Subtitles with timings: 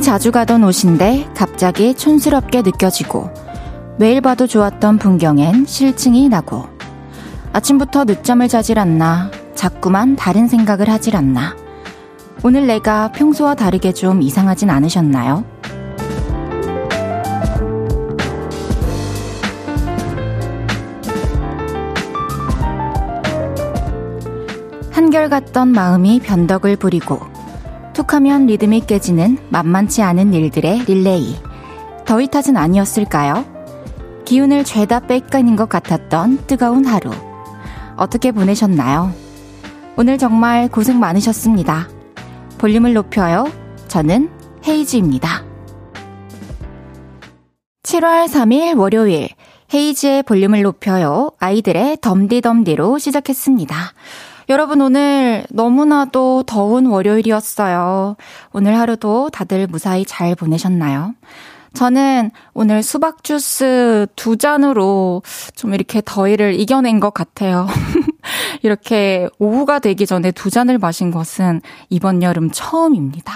[0.00, 3.30] 자주 가던 옷인데 갑자기 촌스럽게 느껴지고
[3.98, 6.66] 매일 봐도 좋았던 풍경엔 실증이 나고
[7.52, 11.54] 아침부터 늦잠을 자질 않나 자꾸만 다른 생각을 하질 않나
[12.42, 15.44] 오늘 내가 평소와 다르게 좀 이상하진 않으셨나요?
[24.92, 27.39] 한결같던 마음이 변덕을 부리고
[27.92, 31.36] 툭하면 리듬이 깨지는 만만치 않은 일들의 릴레이.
[32.06, 33.44] 더위 탓은 아니었을까요?
[34.24, 37.10] 기운을 죄다 뺏기는 것 같았던 뜨거운 하루.
[37.96, 39.12] 어떻게 보내셨나요?
[39.96, 41.88] 오늘 정말 고생 많으셨습니다.
[42.58, 43.46] 볼륨을 높여요.
[43.88, 44.30] 저는
[44.66, 45.44] 헤이즈입니다.
[47.82, 49.28] 7월 3일 월요일
[49.72, 51.32] 헤이즈의 볼륨을 높여요.
[51.38, 53.74] 아이들의 덤디덤디로 시작했습니다.
[54.50, 58.16] 여러분 오늘 너무나도 더운 월요일이었어요.
[58.52, 61.14] 오늘 하루도 다들 무사히 잘 보내셨나요?
[61.72, 65.22] 저는 오늘 수박 주스 두 잔으로
[65.54, 67.68] 좀 이렇게 더위를 이겨낸 것 같아요.
[68.62, 73.32] 이렇게 오후가 되기 전에 두 잔을 마신 것은 이번 여름 처음입니다.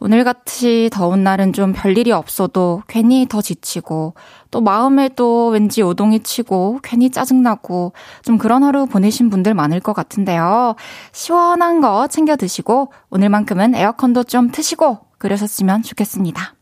[0.00, 4.14] 오늘같이 더운 날은 좀 별일이 없어도 괜히 더 지치고
[4.50, 10.74] 또 마음에도 왠지 요동이 치고 괜히 짜증나고 좀 그런 하루 보내신 분들 많을 것 같은데요.
[11.12, 16.54] 시원한 거 챙겨 드시고 오늘만큼은 에어컨도 좀 트시고 그러셨으면 좋겠습니다.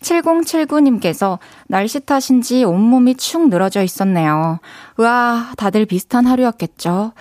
[0.00, 4.58] 7079님께서 날씨 탓인지 온몸이 축 늘어져 있었네요.
[4.98, 7.12] 우와, 다들 비슷한 하루였겠죠.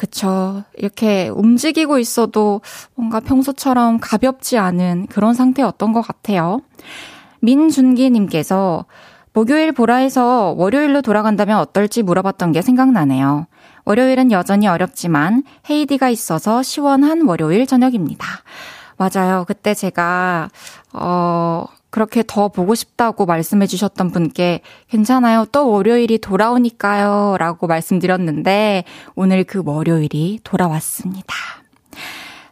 [0.00, 0.64] 그쵸.
[0.78, 2.62] 이렇게 움직이고 있어도
[2.94, 6.62] 뭔가 평소처럼 가볍지 않은 그런 상태였던 것 같아요.
[7.40, 8.86] 민준기님께서
[9.34, 13.46] 목요일 보라에서 월요일로 돌아간다면 어떨지 물어봤던 게 생각나네요.
[13.84, 18.26] 월요일은 여전히 어렵지만 헤이디가 있어서 시원한 월요일 저녁입니다.
[18.96, 19.44] 맞아요.
[19.46, 20.48] 그때 제가,
[20.94, 25.44] 어, 그렇게 더 보고 싶다고 말씀해 주셨던 분께 괜찮아요.
[25.52, 27.36] 또 월요일이 돌아오니까요.
[27.38, 28.84] 라고 말씀드렸는데
[29.14, 31.34] 오늘 그 월요일이 돌아왔습니다.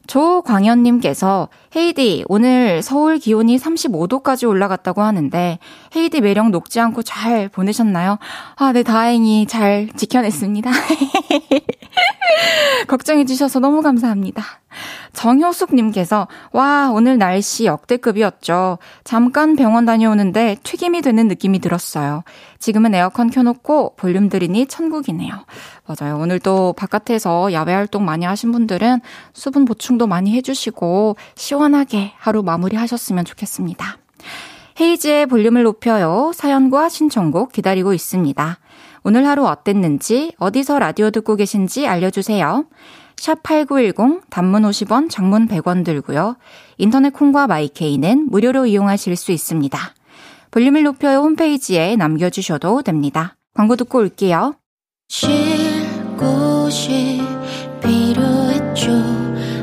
[0.08, 5.58] 조광현님께서 헤이디 오늘 서울 기온이 35도까지 올라갔다고 하는데
[5.94, 8.18] 헤이디 매력 녹지 않고 잘 보내셨나요?
[8.56, 10.70] 아, 네 다행히 잘 지켜냈습니다.
[12.88, 14.42] 걱정해 주셔서 너무 감사합니다.
[15.12, 18.78] 정효숙님께서, 와, 오늘 날씨 역대급이었죠.
[19.02, 22.22] 잠깐 병원 다녀오는데 튀김이 되는 느낌이 들었어요.
[22.58, 25.32] 지금은 에어컨 켜놓고 볼륨 들이니 천국이네요.
[25.86, 26.18] 맞아요.
[26.18, 29.00] 오늘 도 바깥에서 야외 활동 많이 하신 분들은
[29.32, 33.98] 수분 보충도 많이 해주시고, 시원 하게 하루 마무리 하셨으면 좋겠습니다.
[34.80, 36.30] 헤이즈의 볼륨을 높여요.
[36.34, 38.58] 사연과 신청곡 기다리고 있습니다.
[39.02, 42.64] 오늘 하루 어땠는지, 어디서 라디오 듣고 계신지 알려주세요.
[43.16, 46.36] 샵8910 단문 50원, 장문 100원 들고요.
[46.76, 49.78] 인터넷 콩과 마이케이는 무료로 이용하실 수 있습니다.
[50.50, 53.36] 볼륨을 높여요 홈페이지에 남겨주셔도 됩니다.
[53.54, 54.54] 광고 듣고 올게요.
[55.08, 55.28] 쉴
[56.16, 57.20] 곳이
[57.82, 58.92] 필요했죠.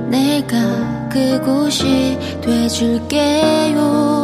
[0.10, 4.16] 내가 그곳이 돼줄게요.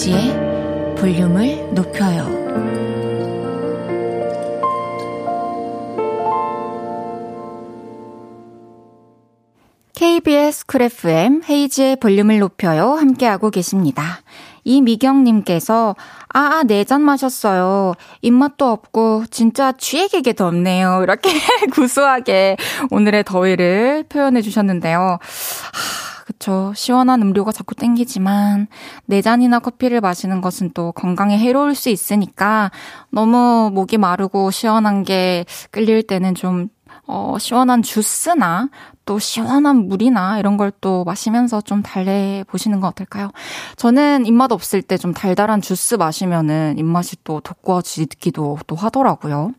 [0.00, 2.40] 이은지의 볼륨을 높여요.
[9.94, 12.94] KBS 쿨 FM 헤이지의 볼륨을 높여요.
[12.94, 14.22] 함께하고 계십니다.
[14.70, 15.96] 이미경님께서,
[16.32, 17.94] 아, 네 잔 마셨어요.
[18.22, 21.00] 입맛도 없고, 진짜 쥐에게 덥네요.
[21.02, 21.30] 이렇게
[21.74, 22.56] 구수하게
[22.90, 25.18] 오늘의 더위를 표현해 주셨는데요.
[25.20, 26.72] 하, 그쵸.
[26.76, 28.68] 시원한 음료가 자꾸 땡기지만,
[29.06, 32.70] 네 잔이나 커피를 마시는 것은 또 건강에 해로울 수 있으니까,
[33.10, 36.68] 너무 목이 마르고 시원한 게 끌릴 때는 좀,
[37.06, 38.68] 어, 시원한 주스나,
[39.10, 43.30] 또 시원한 물이나 이런 걸 또 마시면서 좀 달래 보시는 건 어떨까요?
[43.76, 49.52] 저는 입맛 없을 때 좀 달달한 주스 마시면은 입맛이 또 돋구어지기도 또 하더라고요.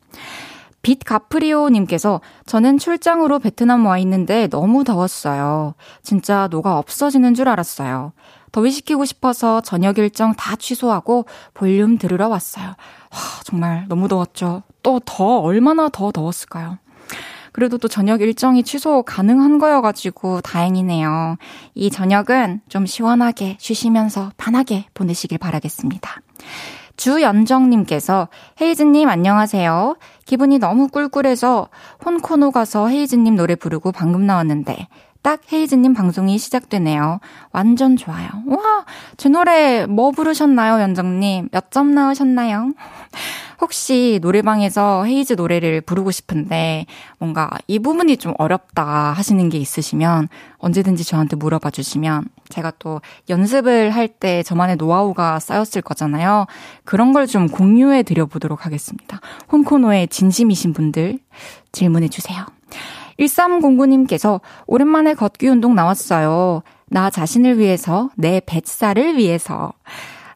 [0.81, 5.75] 빛 가프리오님께서 저는 출장으로 베트남 와 있는데 너무 더웠어요.
[6.01, 8.13] 진짜 노가 없어지는 줄 알았어요.
[8.53, 12.67] 더위시키고 싶어서 저녁 일정 다 취소하고 볼륨 들으러 왔어요.
[12.67, 14.63] 와, 정말 너무 더웠죠.
[14.81, 16.77] 또 더, 얼마나 더 더웠을까요?
[17.51, 21.37] 그래도 또 저녁 일정이 취소 가능한 거여가지고 다행이네요.
[21.75, 26.21] 이 저녁은 좀 시원하게 쉬시면서 편하게 보내시길 바라겠습니다.
[26.97, 28.27] 주연정님께서
[28.61, 29.97] 헤이즈님 안녕하세요.
[30.25, 31.69] 기분이 너무 꿀꿀해서
[32.05, 34.87] 혼코노 가서 헤이즈님 노래 부르고 방금 나왔는데
[35.23, 37.19] 딱 헤이즈님 방송이 시작되네요.
[37.51, 38.27] 완전 좋아요.
[38.47, 38.85] 와,
[39.17, 41.49] 제 노래 뭐 부르셨나요, 연정님?
[41.51, 42.73] 몇 점 나오셨나요?
[43.61, 46.85] 혹시 노래방에서 헤이즈 노래를 부르고 싶은데
[47.19, 50.27] 뭔가 이 부분이 좀 어렵다 하시는 게 있으시면
[50.57, 52.99] 언제든지 저한테 물어봐 주시면 제가 또
[53.29, 56.45] 연습을 할 때 저만의 노하우가 쌓였을 거잖아요.
[56.83, 59.21] 그런 걸 좀 공유해 드려 보도록 하겠습니다.
[59.51, 61.19] 홈코노에 진심이신 분들
[61.71, 62.45] 질문해 주세요.
[63.19, 66.63] 1309님께서 오랜만에 걷기 운동 나왔어요.
[66.87, 69.71] 나 자신을 위해서, 내 뱃살을 위해서.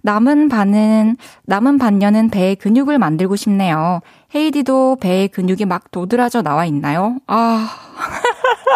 [0.05, 4.01] 남은 반은, 남은 반년은 배에 근육을 만들고 싶네요.
[4.35, 7.17] 헤이디도 배에 근육이 막 도드라져 나와 있나요?
[7.25, 7.67] 아.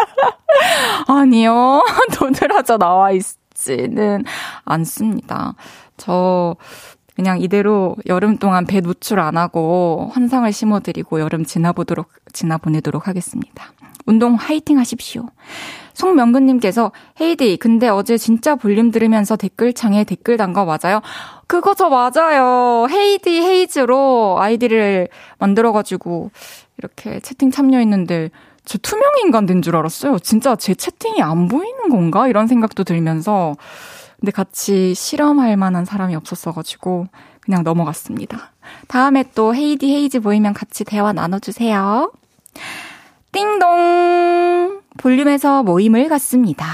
[1.08, 1.84] 아니요.
[2.18, 4.24] 도드라져 나와 있지는
[4.66, 5.54] 않습니다.
[5.98, 6.56] 저,
[7.16, 13.66] 그냥 이대로 여름 동안 배 노출 안 하고 환상을 심어드리고 여름 지나보도록, 지나보내도록 하겠습니다.
[14.08, 15.28] 운동 화이팅 하십시오.
[16.00, 21.02] 송명근님께서 헤이디 근데 어제 진짜 볼륨 들으면서 댓글창에 댓글 단거 맞아요?
[21.46, 22.88] 그거 저 맞아요.
[22.90, 25.10] 헤이디 헤이즈로 아이디를
[25.40, 26.32] 만들어가지고
[26.78, 28.32] 이렇게 채팅 참여했는데
[28.64, 30.20] 저 투명 인간 된 줄 알았어요.
[30.20, 32.28] 진짜 제 채팅이 안 보이는 건가?
[32.30, 33.56] 이런 생각도 들면서
[34.22, 37.08] 근데 같이 실험할 만한 사람이 없었어가지고
[37.42, 38.52] 그냥 넘어갔습니다.
[38.88, 42.12] 다음에 또 헤이디 헤이즈 보이면 같이 대화 나눠주세요.
[43.34, 44.69] 띵동!
[45.00, 46.66] 볼륨에서 모임을 갖습니다.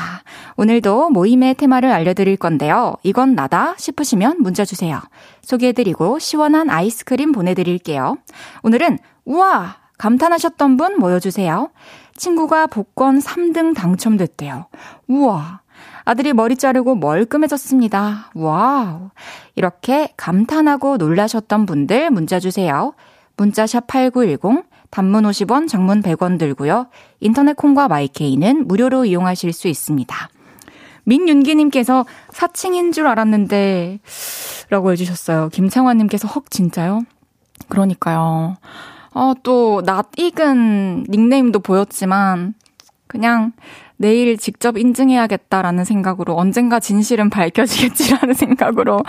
[0.57, 2.95] 오늘도 모임의 테마를 알려드릴 건데요.
[3.03, 4.99] 이건 나다 싶으시면 문자 주세요.
[5.43, 8.17] 소개해드리고 시원한 아이스크림 보내드릴게요.
[8.63, 9.77] 오늘은 우와!
[9.97, 11.69] 감탄하셨던 분 모여주세요.
[12.17, 14.65] 친구가 복권 3등 당첨됐대요.
[15.07, 15.61] 우와!
[16.03, 18.31] 아들이 머리 자르고 멀끔해졌습니다.
[18.33, 19.11] 와우!
[19.55, 22.93] 이렇게 감탄하고 놀라셨던 분들 문자 주세요.
[23.37, 26.87] 문자샵 8910 단문 50원, 장문 100원 들고요.
[27.19, 30.29] 인터넷 콩과 마이케이는 무료로 이용하실 수 있습니다.
[31.03, 33.99] 민윤기님께서 사칭인 줄 알았는데,
[34.69, 35.49] 라고 해주셨어요.
[35.49, 37.03] 김창환님께서 헉, 진짜요?
[37.69, 38.57] 그러니까요.
[39.13, 42.55] 어, 또, 낯익은 닉네임도 보였지만,
[43.07, 43.53] 그냥
[43.97, 48.99] 내일 직접 인증해야겠다라는 생각으로 언젠가 진실은 밝혀지겠지라는 생각으로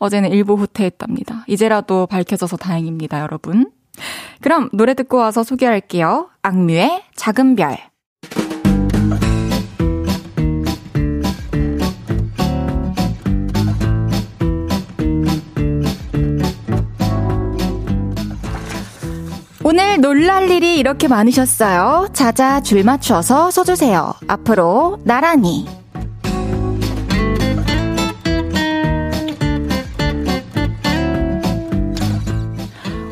[0.00, 1.44] 어제는 일부 후퇴했답니다.
[1.46, 3.70] 이제라도 밝혀져서 다행입니다, 여러분.
[4.40, 6.28] 그럼 노래 듣고 와서 소개할게요.
[6.42, 7.78] 악뮤의 작은 별.
[19.66, 22.08] 오늘 놀랄 일이 이렇게 많으셨어요.
[22.12, 24.12] 자자 줄 맞춰서 서주세요.
[24.28, 25.66] 앞으로 나란히.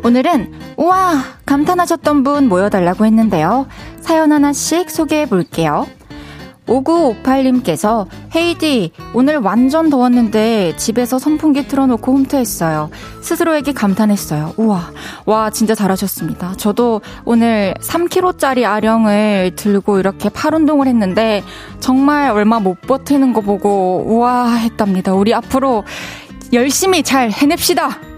[0.04, 1.22] 오늘은 우와!
[1.46, 3.66] 감탄하셨던 분 모여달라고 했는데요.
[4.00, 5.86] 사연 하나씩 소개해 볼게요.
[6.66, 12.90] 5958님께서 헤이디 오늘 완전 더웠는데 집에서 선풍기 틀어놓고 홈트했어요.
[13.20, 14.54] 스스로에게 감탄했어요.
[14.56, 14.90] 우와
[15.26, 16.54] 와 진짜 잘하셨습니다.
[16.56, 21.42] 저도 오늘 3kg짜리 아령을 들고 이렇게 팔 운동을 했는데
[21.80, 25.12] 정말 얼마 못 버티는 거 보고 우와 했답니다.
[25.14, 25.84] 우리 앞으로
[26.52, 28.11] 열심히 잘 해냅시다.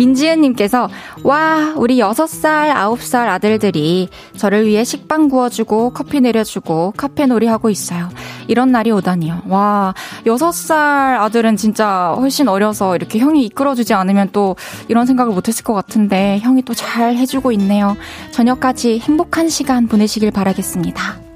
[0.00, 0.88] 민지은님께서,
[1.22, 8.08] 와, 우리 6살, 9살 아들들이 저를 위해 식빵 구워주고 커피 내려주고 카페 놀이 하고 있어요.
[8.48, 9.42] 이런 날이 오다니요.
[9.48, 14.56] 와, 6살 아들은 진짜 훨씬 어려서 이렇게 형이 이끌어주지 않으면 또
[14.88, 17.94] 이런 생각을 못했을 것 같은데 형이 또 잘 해주고 있네요.
[18.30, 21.29] 저녁까지 행복한 시간 보내시길 바라겠습니다.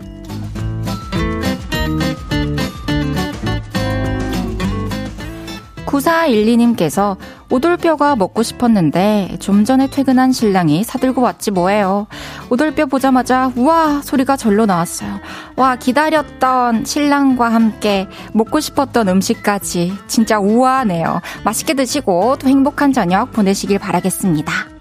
[5.94, 7.16] 9412님께서
[7.50, 12.06] 오돌뼈가 먹고 싶었는데 좀 전에 퇴근한 신랑이 사들고 왔지 뭐예요.
[12.50, 15.20] 오돌뼈 보자마자 우와 소리가 절로 나왔어요.
[15.56, 21.20] 와 기다렸던 신랑과 함께 먹고 싶었던 음식까지 진짜 우아하네요.
[21.44, 24.74] 맛있게 드시고 또 행복한 저녁 보내시길 바라겠습니다.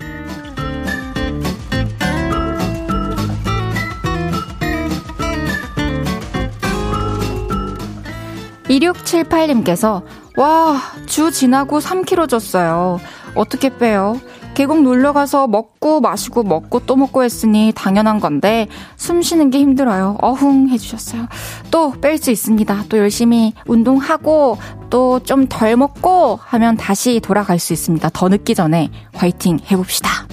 [8.74, 10.04] 2678님께서
[10.36, 13.00] 와, 주 지나고 3kg 쪘어요.
[13.36, 14.20] 어떻게 빼요?
[14.56, 20.18] 계곡 놀러 가서 먹고 마시고 먹고 또 먹고 했으니 당연한 건데 숨 쉬는 게 힘들어요.
[20.22, 21.28] 어흥 해주셨어요.
[21.72, 22.86] 또 뺄 수 있습니다.
[22.90, 24.58] 또 열심히 운동하고
[24.92, 28.10] 또 좀 덜 먹고 하면 다시 돌아갈 수 있습니다.
[28.14, 30.28] 더 늦기 전에 화이팅 해봅시다.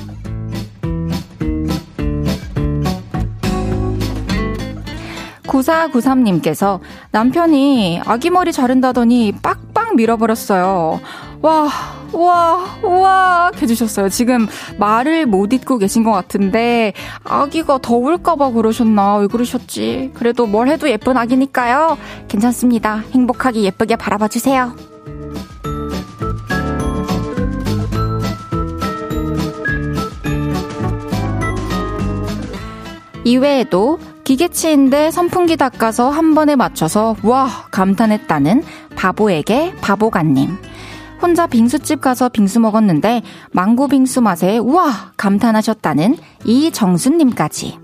[5.46, 6.78] 9493님께서
[7.10, 11.00] 남편이 아기 머리 자른다더니 빡 싹 밀어버렸어요.
[11.42, 11.68] 와,
[12.12, 14.08] 와, 와, 해주셨어요.
[14.08, 14.46] 지금
[14.78, 16.92] 말을 못 잊고 계신 것 같은데,
[17.24, 20.12] 아기가 더울까봐 그러셨나, 왜 그러셨지.
[20.14, 21.98] 그래도 뭘 해도 예쁜 아기니까요.
[22.28, 23.02] 괜찮습니다.
[23.12, 24.74] 행복하게 예쁘게 바라봐주세요.
[33.24, 33.98] 이외에도
[34.30, 38.62] 기계치인데 선풍기 닦아서 한 번에 맞춰서 와 감탄했다는
[38.94, 40.56] 바보에게 바보가님.
[41.20, 47.80] 혼자 빙수집 가서 빙수 먹었는데 망고 빙수 맛에 우와 감탄하셨다는 이정순님까지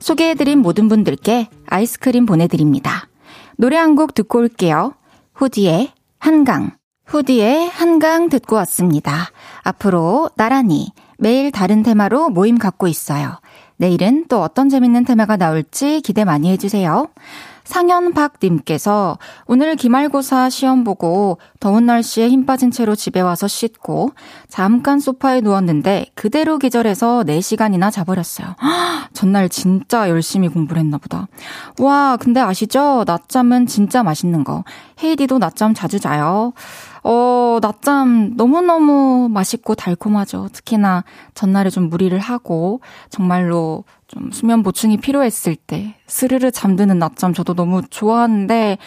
[0.00, 3.06] 소개해드린 모든 분들께 아이스크림 보내드립니다.
[3.56, 4.94] 노래 한 곡 듣고 올게요.
[5.34, 6.72] 후디의 한강.
[7.06, 9.28] 후디의 한강 듣고 왔습니다.
[9.62, 13.38] 앞으로 나란히 매일 다른 테마로 모임 갖고 있어요.
[13.76, 17.08] 내일은 또 어떤 재밌는 테마가 나올지 기대 많이 해주세요.
[17.64, 24.10] 상현박님께서 오늘 기말고사 시험 보고 더운 날씨에 힘 빠진 채로 집에 와서 씻고
[24.48, 28.54] 잠깐 소파에 누웠는데 그대로 기절해서 4시간이나 자버렸어요.
[29.14, 31.26] 전날 진짜 열심히 공부를 했나 보다.
[31.78, 33.04] 와, 근데 아시죠?
[33.06, 34.64] 낮잠은 진짜 맛있는 거.
[35.02, 36.52] 헤이디도 낮잠 자주 자요.
[37.06, 40.48] 어, 낮잠 너무너무 맛있고 달콤하죠.
[40.52, 42.80] 특히나 전날에 좀 무리를 하고
[43.10, 48.78] 정말로 좀 수면 보충이 필요했을 때 스르르 잠드는 낮잠 저도 너무 좋아하는데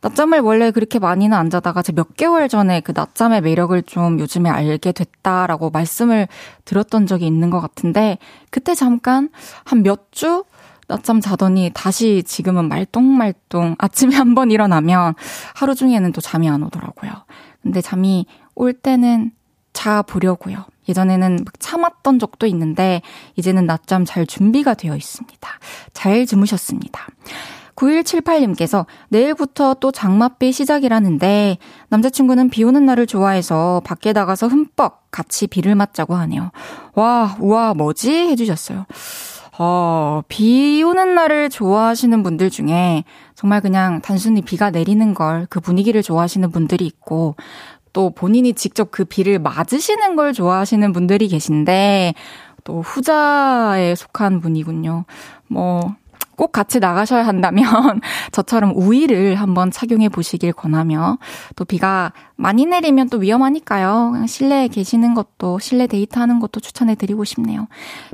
[0.00, 4.90] 낮잠을 원래 그렇게 많이는 안 자다가 제몇 개월 전에 그 낮잠의 매력을 좀 요즘에 알게
[4.92, 6.26] 됐다라고 말씀을
[6.64, 8.18] 들었던 적이 있는 것 같은데
[8.50, 9.28] 그때 잠깐
[9.64, 10.44] 한 몇 주
[10.88, 15.14] 낮잠 자더니 다시 지금은 말똥말똥 아침에 한 번 일어나면
[15.54, 17.12] 하루 중에는 또 잠이 안 오더라고요.
[17.62, 19.32] 근데 잠이 올 때는
[19.72, 20.64] 자 보려고요.
[20.88, 23.02] 예전에는 참았던 적도 있는데
[23.36, 25.48] 이제는 낮잠 잘 준비가 되어 있습니다.
[25.92, 27.06] 잘 주무셨습니다.
[27.76, 31.56] 9178님께서 내일부터 또 장맛비 시작이라는데
[31.88, 36.50] 남자친구는 비 오는 날을 좋아해서 밖에 나가서 흠뻑 같이 비를 맞자고 하네요.
[36.94, 38.10] 와, 우와, 뭐지?
[38.10, 38.84] 해주셨어요.
[39.62, 46.02] 어, 비 오는 날을 좋아하시는 분들 중에 정말 그냥 단순히 비가 내리는 걸 그 분위기를
[46.02, 47.36] 좋아하시는 분들이 있고
[47.92, 52.14] 또 본인이 직접 그 비를 맞으시는 걸 좋아하시는 분들이 계신데
[52.64, 55.04] 또 후자에 속한 분이군요.
[55.48, 55.94] 뭐
[56.40, 58.00] 꼭 같이 나가셔야 한다면
[58.32, 61.18] 저처럼 우위를 한번 착용해 보시길 권하며
[61.54, 64.12] 또 비가 많이 내리면 또 위험하니까요.
[64.12, 67.68] 그냥 실내에 계시는 것도 실내 데이트 하는 것도 추천해 드리고 싶네요.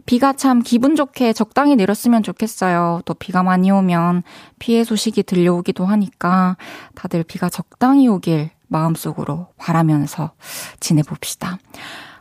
[0.06, 3.02] 비가 참 기분 좋게 적당히 내렸으면 좋겠어요.
[3.04, 4.24] 또 비가 많이 오면
[4.58, 6.56] 피해 소식이 들려오기도 하니까
[6.96, 10.32] 다들 비가 적당히 오길 마음속으로 바라면서
[10.80, 11.58] 지내봅시다.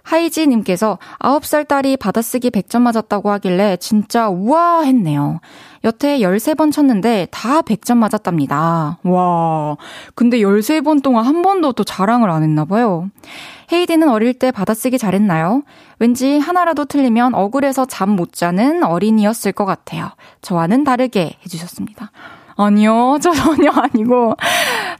[0.05, 5.39] 하이지님께서 9살 딸이 받아쓰기 100점 맞았다고 하길래 진짜 우와 했네요.
[5.85, 8.97] 여태 13번 쳤는데 다 100점 맞았답니다.
[9.03, 9.77] 와.
[10.15, 13.09] 근데 13번 동안 한 번도 또 자랑을 안 했나 봐요.
[13.71, 15.63] 헤이디는 어릴 때 받아쓰기 잘했나요?
[15.99, 20.09] 왠지 하나라도 틀리면 억울해서 잠 못 자는 어린이였을 것 같아요.
[20.41, 22.11] 저와는 다르게 해주셨습니다.
[22.57, 24.35] 아니요, 저 전혀 아니고.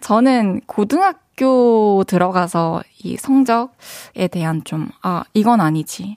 [0.01, 6.15] 저는 고등학교 학교 들어가서 이 성적에 대한 좀, 아, 이건 아니지.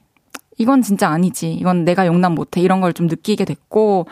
[0.58, 1.52] 이건 진짜 아니지.
[1.54, 2.60] 이건 내가 용납 못해.
[2.60, 4.06] 이런 걸 좀 느끼게 됐고,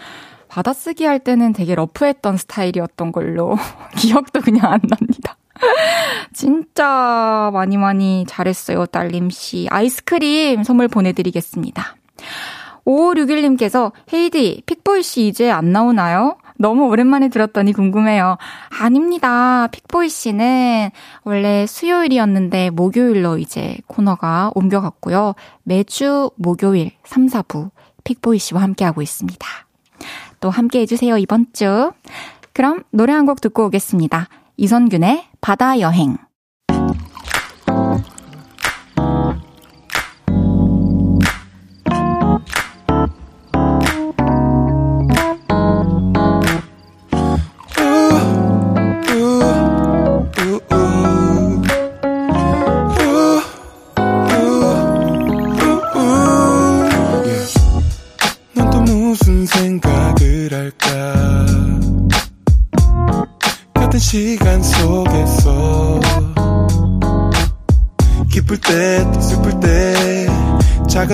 [0.56, 3.58] 받아쓰기 할 때는 되게 러프했던 스타일이었던 걸로
[3.94, 5.36] 기억도 그냥 안 납니다.
[6.32, 9.68] 진짜 많이 많이 잘했어요, 딸림씨.
[9.70, 11.96] 아이스크림 선물 보내드리겠습니다.
[12.86, 16.38] 5561님께서 헤이디, 픽보이씨 이제 안 나오나요?
[16.56, 18.38] 너무 오랜만에 들었더니 궁금해요.
[18.80, 19.66] 아닙니다.
[19.66, 20.88] 픽보이 씨는
[21.24, 25.34] 원래 수요일이었는데 목요일로 이제 코너가 옮겨갔고요.
[25.64, 27.72] 매주 목요일 3, 4부
[28.04, 29.65] 픽보이 씨와 함께하고 있습니다.
[30.40, 31.92] 또 함께 해주세요, 이번 주.
[32.52, 34.28] 그럼 노래 한 곡 듣고 오겠습니다.
[34.56, 36.16] 이선균의 바다 여행.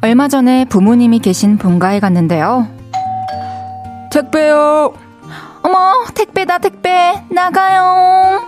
[0.00, 2.68] 얼마 전에 부모님이 계신 본가에 갔는데요.
[4.12, 4.94] 택배요!
[5.62, 7.22] 어머, 택배다, 택배!
[7.30, 8.42] 나가요!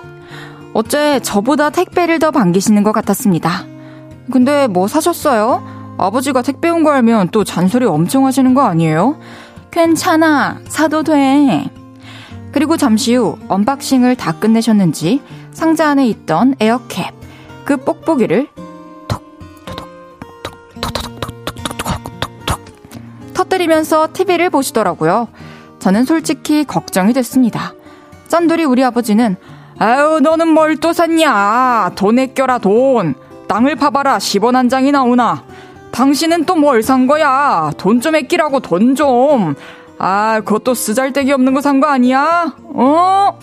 [0.72, 3.64] 어째 저보다 택배를 더 반기시는 것 같았습니다.
[4.30, 5.96] 근데 뭐 사셨어요?
[5.98, 9.18] 아버지가 택배 온 거 알면 또 잔소리 엄청 하시는 거 아니에요?
[9.72, 10.58] 괜찮아.
[10.68, 11.68] 사도 돼.
[12.52, 15.20] 그리고 잠시 후 언박싱을 다 끝내셨는지
[15.52, 17.10] 상자 안에 있던 에어캡,
[17.64, 18.48] 그 뽁뽁이를
[23.50, 25.28] 터뜨리면서 TV를 보시더라고요.
[25.80, 27.74] 저는 솔직히 걱정이 됐습니다.
[28.28, 29.36] 짠돌이 우리 아버지는
[29.78, 33.14] 아유 너는 뭘 또 샀냐 돈에 껴라 돈
[33.48, 35.42] 땅을 파봐라 10원 한 장이 나오나
[35.90, 39.54] 당신은 또 뭘 산 거야 돈 좀 아끼라고 돈 좀
[39.98, 42.54] 아, 그것도 쓰잘데기 없는 거 산 거 아니야?
[42.74, 43.38] 어?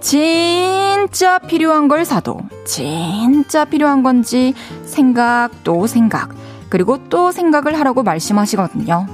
[0.00, 6.28] 진짜 필요한 걸 사도 진짜 필요한 건지 생각 또 생각
[6.68, 9.06] 그리고 또 생각을 하라고 말씀하시거든요.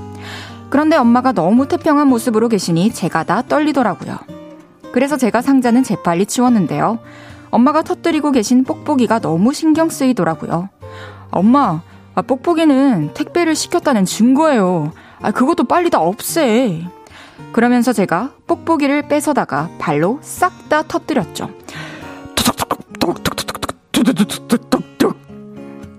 [0.70, 4.16] 그런데 엄마가 너무 태평한 모습으로 계시니 제가 다 떨리더라고요.
[4.92, 6.98] 그래서 제가 상자는 재빨리 치웠는데요.
[7.50, 10.68] 엄마가 터뜨리고 계신 뽁뽁이가 너무 신경 쓰이더라고요.
[11.30, 11.82] 엄마,
[12.14, 14.92] 아, 뽁뽁이는 택배를 시켰다는 증거예요.
[15.20, 16.84] 아, 그것도 빨리 다 없애.
[17.52, 21.50] 그러면서 제가 뽁뽁이를 뺏어다가 발로 싹 다 터뜨렸죠.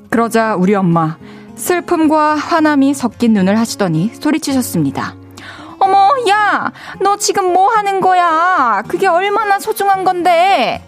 [0.10, 1.18] 그러자 우리 엄마
[1.56, 5.16] 슬픔과 화남이 섞인 눈을 하시더니 소리치셨습니다.
[5.80, 6.72] 어머, 야,
[7.02, 8.84] 너 지금 뭐 하는 거야?
[8.88, 10.84] 그게 얼마나 소중한 건데?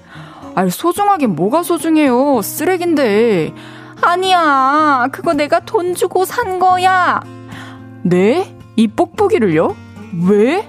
[0.55, 2.41] 아, 소중하긴 뭐가 소중해요?
[2.41, 3.53] 쓰레긴데.
[4.01, 7.21] 아니야, 그거 내가 돈 주고 산 거야.
[8.03, 8.55] 네?
[8.75, 9.75] 이 뽁뽁이를요?
[10.27, 10.67] 왜?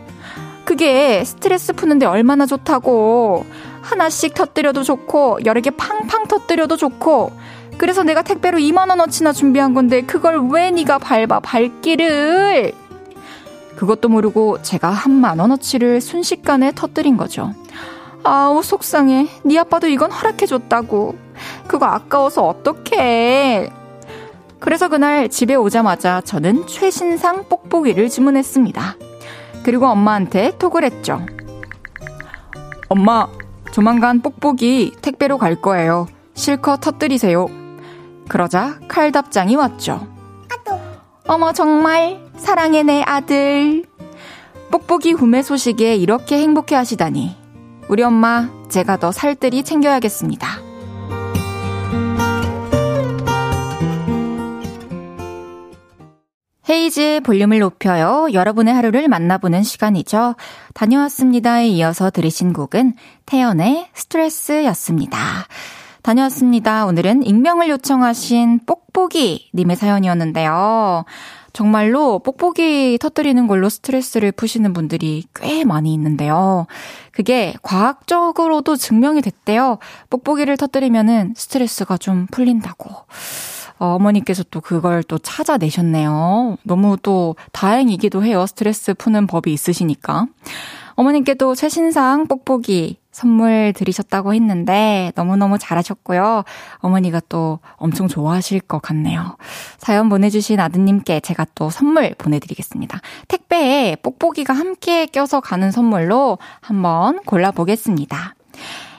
[0.65, 3.47] 그게 스트레스 푸는데 얼마나 좋다고.
[3.81, 7.33] 하나씩 터뜨려도 좋고, 여러 개 팡팡 터뜨려도 좋고.
[7.79, 12.73] 그래서 내가 택배로 2만원어치나 준비한 건데, 그걸 왜 네가 밟아, 발길을?
[13.77, 17.55] 그것도 모르고 제가 한 만원어치를 순식간에 터뜨린 거죠.
[18.25, 19.29] 아우, 속상해.
[19.45, 21.15] 네 아빠도 이건 허락해줬다고.
[21.69, 23.71] 그거 아까워서 어떡해.
[24.59, 28.97] 그래서 그날 집에 오자마자 저는 최신상 뽁뽁이를 주문했습니다.
[29.63, 31.25] 그리고 엄마한테 톡을 했죠.
[32.89, 33.29] 엄마,
[33.71, 36.09] 조만간 뽁뽁이 택배로 갈 거예요.
[36.35, 37.47] 실컷 터뜨리세요.
[38.29, 40.07] 그러자 칼답장이 왔죠.
[41.27, 43.85] 어머, 정말 사랑해 내 아들.
[44.71, 47.37] 뽁뽁이 구매 소식에 이렇게 행복해 하시다니.
[47.89, 50.69] 우리 엄마, 제가 더 살뜰히 챙겨야겠습니다.
[56.71, 58.29] 헤이즈의 볼륨을 높여요.
[58.33, 60.35] 여러분의 하루를 만나보는 시간이죠.
[60.75, 62.93] 다녀왔습니다에 이어서 들으신 곡은
[63.25, 65.19] 태연의 스트레스였습니다.
[66.03, 66.87] 다녀왔습니다.
[66.87, 71.05] 오늘은 익명을 요청하신 뽁뽁이 님의 사연이었는데요.
[71.53, 76.67] 정말로 뽁뽁이 터뜨리는 걸로 스트레스를 푸시는 분들이 꽤 많이 있는데요.
[77.11, 79.79] 그게 과학적으로도 증명이 됐대요.
[80.11, 82.91] 뽁뽁이를 터뜨리면은 스트레스가 좀 풀린다고.
[83.81, 86.59] 어, 어머니께서 또 그걸 또 찾아내셨네요.
[86.63, 88.45] 너무 또 다행이기도 해요.
[88.47, 90.27] 스트레스 푸는 법이 있으시니까.
[90.95, 96.45] 어머님께도 최신상 뽁뽁이 선물 드리셨다고 했는데 너무너무 잘하셨고요.
[96.77, 99.37] 어머니가 또 엄청 좋아하실 것 같네요.
[99.77, 103.01] 사연 보내주신 아드님께 제가 또 선물 보내드리겠습니다.
[103.27, 108.35] 택배에 뽁뽁이가 함께 껴서 가는 선물로 한번 골라보겠습니다.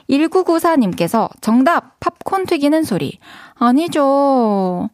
[0.10, 3.20] 1994님께서 정답 팝콘 튀기는 소리.
[3.56, 4.90] 아니죠.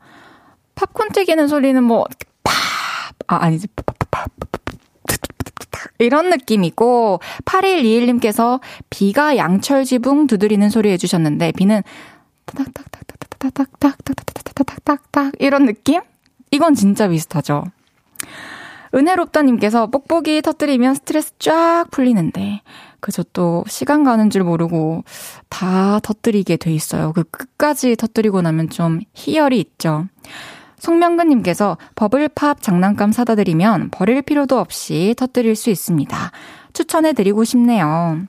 [0.75, 2.05] 팝콘 튀기는 소리는 뭐,
[2.43, 2.53] 팝!
[3.27, 3.67] 아, 아니지.
[3.75, 4.29] 팝 팝 팝.
[5.99, 11.81] 이런 느낌이고, 8121님께서 비가 양철 지붕 두드리는 소리 해주셨는데, 비는
[12.45, 16.01] 타닥타닥타닥타닥타닥타닥타닥타닥타닥 이런 느낌?
[16.51, 17.63] 이건 진짜 비슷하죠.
[18.93, 22.61] 은혜롭다님께서 뽁뽁이 터뜨리면 스트레스 쫙 풀리는데,
[23.01, 25.03] 그저 또 시간 가는 줄 모르고
[25.49, 27.13] 다 터뜨리게 돼 있어요.
[27.13, 30.07] 그 끝까지 터뜨리고 나면 좀 희열이 있죠.
[30.85, 36.31] 송명근님께서 버블 팝 장난감 사다 드리면 버릴 필요도 없이 터뜨릴 수 있습니다.
[36.73, 38.19] 추천해 드리고 싶네요.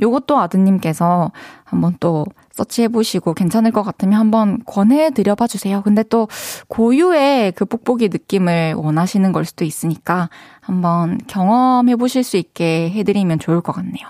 [0.00, 1.30] 요것도 아드님께서
[1.62, 5.80] 한번 또 서치해보시고 괜찮을 것 같으면 한번 권해드려봐 주세요.
[5.82, 6.26] 근데 또
[6.66, 10.28] 고유의 그 뽁뽁이 느낌을 원하시는 걸 수도 있으니까
[10.60, 14.08] 한번 경험해보실 수 있게 해드리면 좋을 것 같네요.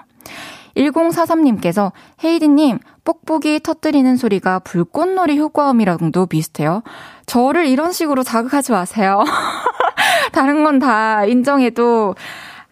[0.76, 1.92] 1043님께서
[2.24, 6.82] 헤이디님 뽁뽁이 터뜨리는 소리가 불꽃놀이 효과음이랑도 비슷해요.
[7.26, 9.22] 저를 이런 식으로 자극하지 마세요.
[10.32, 12.14] 다른 건 다 인정해도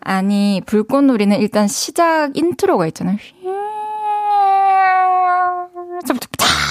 [0.00, 3.16] 아니 불꽃놀이는 일단 시작 인트로가 있잖아요.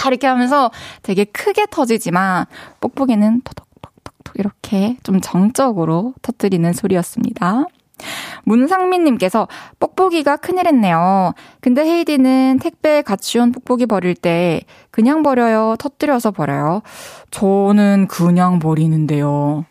[0.08, 0.72] 이렇게 하면서
[1.04, 2.46] 되게 크게 터지지만
[2.82, 7.66] 뽁뽁이는 토독톡톡톡 이렇게 좀 정적으로 터뜨리는 소리였습니다.
[8.44, 9.48] 문상민님께서
[9.80, 11.34] 뽁뽁이가 큰일 했네요.
[11.62, 15.76] 근데 헤이디는 택배 같이 온 뽁뽁이 버릴 때 그냥 버려요?
[15.80, 16.82] 터뜨려서 버려요?
[17.32, 19.66] 저는 그냥 버리는데요.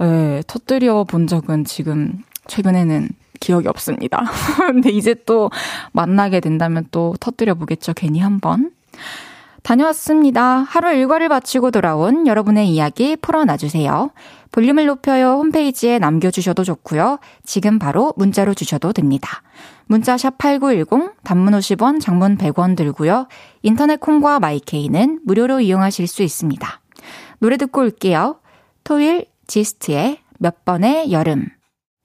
[0.00, 3.08] 예, 터뜨려 본 적은 지금 최근에는
[3.40, 4.24] 기억이 없습니다.
[4.66, 5.50] 근데 이제 또
[5.92, 7.92] 만나게 된다면 또 터뜨려 보겠죠.
[7.94, 8.70] 괜히 한번.
[9.66, 10.58] 다녀왔습니다.
[10.58, 14.10] 하루 일과를 마치고 돌아온 여러분의 이야기 풀어놔주세요.
[14.52, 17.18] 볼륨을 높여요 홈페이지에 남겨주셔도 좋고요.
[17.42, 19.42] 지금 바로 문자로 주셔도 됩니다.
[19.86, 23.26] 문자 샵 8910, 단문 50원, 장문 100원 들고요.
[23.62, 26.80] 인터넷 콩과 마이케이는 무료로 이용하실 수 있습니다.
[27.40, 28.38] 노래 듣고 올게요.
[28.84, 31.44] 토일 지스트의 몇 번의 여름.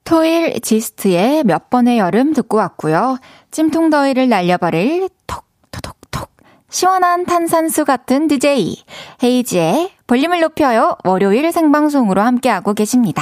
[0.03, 3.19] 토일 지스트의 몇 번의 여름 듣고 왔고요.
[3.51, 5.50] 찜통더위를 날려버릴 톡.
[6.71, 8.83] 시원한 탄산수 같은 DJ.
[9.21, 10.95] 헤이지의 볼륨을 높여요.
[11.03, 13.21] 월요일 생방송으로 함께하고 계십니다.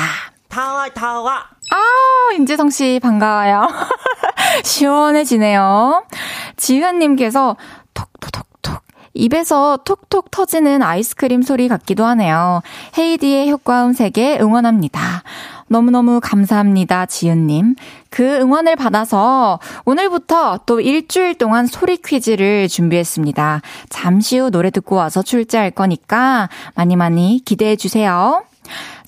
[0.49, 1.47] 타와, 타와.
[1.71, 3.67] 아, 임재성 씨 반가워요.
[4.63, 6.05] 시원해지네요.
[6.57, 7.57] 지현님께서
[7.95, 8.48] 톡톡톡톡.
[9.19, 12.61] 입에서 톡톡 터지는 아이스크림 소리 같기도 하네요.
[12.97, 15.23] 헤이디의 효과음 세계 응원합니다.
[15.67, 17.75] 너무너무 감사합니다, 지은님.
[18.09, 23.61] 그 응원을 받아서 오늘부터 또 일주일 동안 소리 퀴즈를 준비했습니다.
[23.89, 28.43] 잠시 후 노래 듣고 와서 출제할 거니까 많이 많이 기대해 주세요.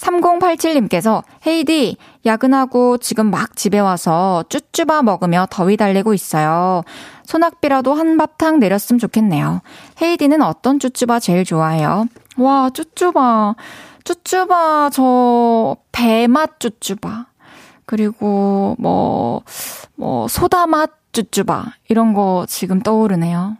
[0.01, 6.83] 3087님께서 헤이디 야근하고 지금 막 집에 와서 쭈쭈바 먹으며 더위 달래고 있어요.
[7.23, 9.61] 소낙비라도 한바탕 내렸으면 좋겠네요.
[10.01, 12.07] 헤이디는 어떤 쭈쭈바 제일 좋아해요?
[12.37, 13.55] 와 쭈쭈바
[14.03, 17.27] 쭈쭈바 저 배맛 쭈쭈바
[17.85, 19.43] 그리고 뭐뭐
[19.95, 23.57] 뭐 소다맛 쭈쭈바 이런 거 지금 떠오르네요.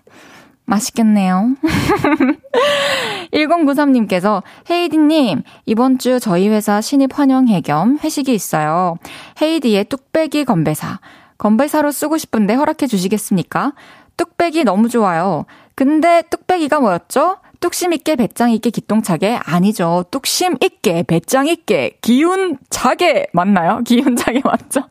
[0.65, 1.55] 맛있겠네요.
[3.33, 8.97] 1093님께서 헤이디님 이번 주 저희 회사 신입 환영회 겸 회식이 있어요.
[9.41, 10.99] 헤이디의 뚝배기 건배사.
[11.37, 13.73] 건배사로 쓰고 싶은데 허락해 주시겠습니까?
[14.17, 15.45] 뚝배기 너무 좋아요.
[15.75, 17.37] 근데 뚝배기가 뭐였죠?
[17.61, 20.03] 뚝심 있게 배짱 있게 기똥차게 아니죠.
[20.09, 23.81] 뚝심 있게 배짱 있게 기운 차게 맞나요?
[23.85, 24.81] 기운 차게 맞죠?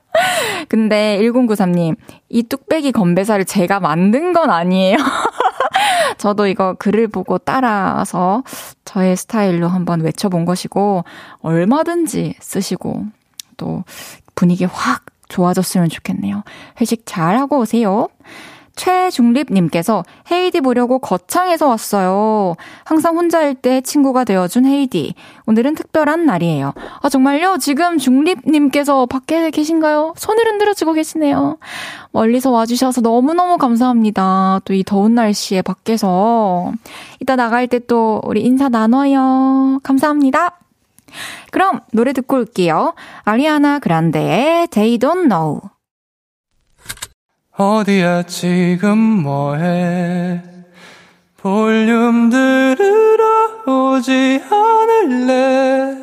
[0.69, 1.97] 근데 1093님
[2.29, 4.97] 이 뚝배기 건배사를 제가 만든 건 아니에요.
[6.21, 8.45] 저도 이거 글을 보고 따라서
[8.85, 11.05] 저의 스타일로 한번 외쳐본 것이고
[11.41, 13.07] 얼마든지 쓰시고
[13.57, 13.85] 또
[14.35, 16.43] 분위기 확 좋아졌으면 좋겠네요.
[16.79, 18.09] 회식 잘 하고 오세요.
[18.81, 22.55] 최중립님께서 헤이디 보려고 거창에서 왔어요.
[22.85, 25.15] 항상 혼자일 때 친구가 되어준 헤이디.
[25.47, 26.73] 오늘은 특별한 날이에요.
[27.03, 27.59] 아, 정말요?
[27.59, 30.15] 지금 중립님께서 밖에 계신가요?
[30.17, 31.59] 손을 흔들어주고 계시네요.
[32.13, 34.61] 멀리서 와주셔서 너무너무 감사합니다.
[34.65, 36.73] 또 이 더운 날씨에 밖에서.
[37.21, 39.81] 이따 나갈 때 또 우리 인사 나눠요.
[39.83, 40.59] 감사합니다.
[41.51, 42.95] 그럼 노래 듣고 올게요.
[43.25, 45.61] 아리아나 그란데의 They Don't Know.
[47.61, 50.43] 어디야 지금 뭐해
[51.37, 53.27] 볼륨 들으러
[53.67, 55.95] 오지 않을래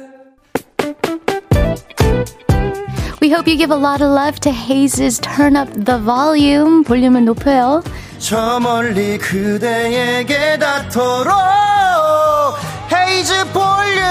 [3.24, 6.84] We hope you give a lot of love to Haze's Turn Up the Volume.
[6.84, 7.82] 볼륨을 높여요.
[8.20, 11.34] 저 멀리 그대에게 닿도록
[12.94, 14.06] 헤이즈 볼륨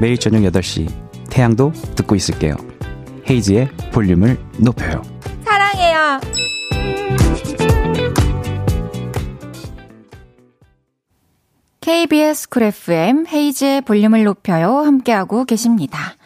[0.00, 1.07] 매일 저녁 8시
[1.38, 2.56] 태양도 듣고 있을게요.
[3.30, 5.02] 헤이즈의 볼륨을 높여요.
[5.44, 6.18] 사랑해요.
[11.80, 14.78] KBS 쿨 FM 헤이즈의 볼륨을 높여요.
[14.78, 16.16] 함께하고 계십니다.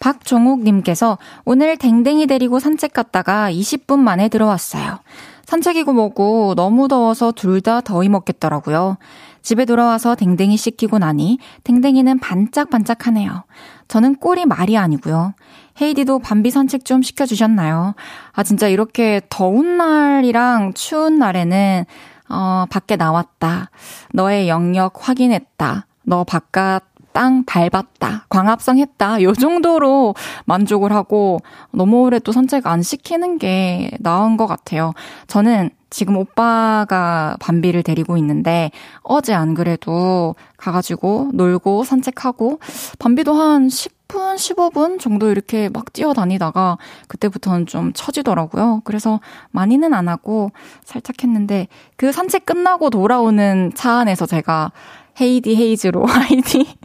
[0.00, 4.98] 박종욱님께서 오늘 댕댕이 데리고 산책 갔다가 20분 만에 들어왔어요.
[5.46, 8.98] 산책이고 뭐고 너무 더워서 둘 다 더위 먹겠더라고요.
[9.42, 13.44] 집에 돌아와서 댕댕이 씻기고 나니 댕댕이는 반짝반짝하네요.
[13.88, 15.34] 저는 꼴이 말이 아니고요.
[15.80, 17.94] 헤이디도 밤비 산책 좀 시켜주셨나요?
[18.32, 21.84] 아, 진짜 이렇게 더운 날이랑 추운 날에는,
[22.28, 23.70] 어, 밖에 나왔다.
[24.12, 25.86] 너의 영역 확인했다.
[26.02, 28.26] 너 바깥 땅 밟았다.
[28.28, 29.20] 광합성 했다.
[29.22, 31.40] 요 정도로 만족을 하고
[31.72, 34.92] 너무 오래 또 산책 안 시키는 게 나은 것 같아요.
[35.26, 38.70] 저는 지금 오빠가 밤비를 데리고 있는데
[39.02, 42.60] 어제 안 그래도 가가지고 놀고 산책하고
[42.98, 48.82] 밤비도 한 10분, 15분 정도 이렇게 막 뛰어다니다가 그때부터는 좀 처지더라고요.
[48.84, 49.20] 그래서
[49.50, 50.50] 많이는 안 하고
[50.84, 54.72] 살짝 했는데 그 산책 끝나고 돌아오는 차 안에서 제가
[55.20, 56.76] 헤이디 헤이즈로 아이디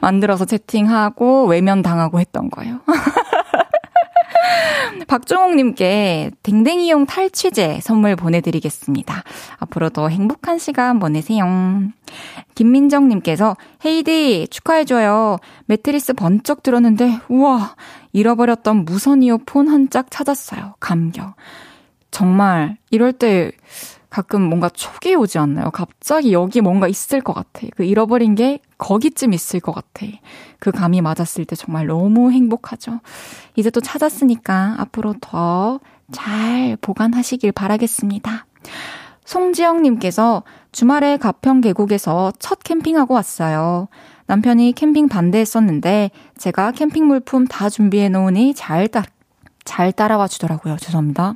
[0.00, 2.80] 만들어서 채팅하고 외면 당하고 했던 거예요.
[5.06, 9.22] 박종옥님께 댕댕이용 탈취제 선물 보내드리겠습니다.
[9.58, 11.44] 앞으로도 행복한 시간 보내세요.
[12.54, 15.38] 김민정님께서 헤이디 축하해줘요.
[15.66, 17.76] 매트리스 번쩍 들었는데 우와
[18.12, 20.74] 잃어버렸던 무선 이어폰 한 짝 찾았어요.
[20.80, 21.34] 감격.
[22.10, 23.52] 정말 이럴 때
[24.10, 25.70] 가끔 뭔가 촉이 오지 않나요?
[25.70, 27.66] 갑자기 여기 뭔가 있을 것 같아.
[27.76, 30.06] 그 잃어버린 게 거기쯤 있을 것 같아.
[30.58, 33.00] 그 감이 맞았을 때 정말 너무 행복하죠.
[33.56, 35.80] 이제 또 찾았으니까 앞으로 더
[36.12, 38.46] 잘 보관하시길 바라겠습니다.
[39.24, 40.42] 송지영님께서
[40.72, 43.88] 주말에 가평 계곡에서 첫 캠핑하고 왔어요.
[44.26, 49.04] 남편이 캠핑 반대했었는데 제가 캠핑 물품 다 준비해 놓으니 잘, 따,
[49.64, 50.76] 잘 따라와 주더라고요.
[50.78, 51.34] 죄송합니다.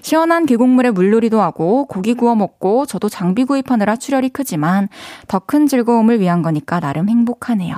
[0.00, 4.88] 시원한 계곡물에 물놀이도 하고 고기 구워 먹고 저도 장비 구입하느라 출혈이 크지만
[5.28, 7.76] 더 큰 즐거움을 위한 거니까 나름 행복하네요.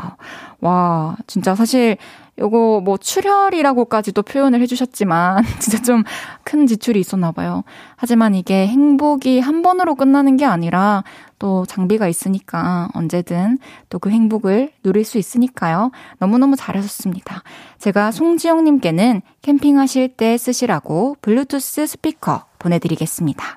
[0.65, 1.99] 와, 진짜 사실
[2.39, 6.05] 요거 뭐 출혈이라고까지도 표현을 해주셨지만 진짜 좀
[6.45, 7.65] 큰 지출이 있었나 봐요.
[7.97, 11.03] 하지만 이게 행복이 한 번으로 끝나는 게 아니라
[11.39, 13.59] 또 장비가 있으니까 언제든
[13.91, 15.91] 또 그 행복을 누릴 수 있으니까요.
[16.19, 17.43] 너무너무 잘하셨습니다.
[17.79, 23.57] 제가 송지영님께는 캠핑하실 때 쓰시라고 블루투스 스피커 보내드리겠습니다.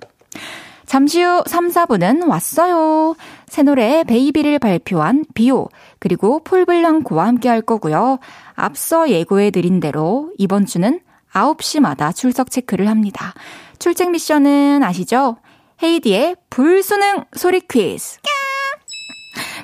[0.87, 3.15] 잠시 후 3, 4분은 왔어요.
[3.45, 5.67] 새 노래 베이비를 발표한 비오,
[5.99, 8.19] 그리고 폴블랑코와 함께 할 거고요.
[8.55, 11.01] 앞서 예고해 드린 대로 이번 주는
[11.33, 13.33] 9시마다 출석 체크를 합니다.
[13.79, 15.37] 출첵 미션은 아시죠?
[15.83, 18.17] 헤이디의 불수능 소리 퀴즈.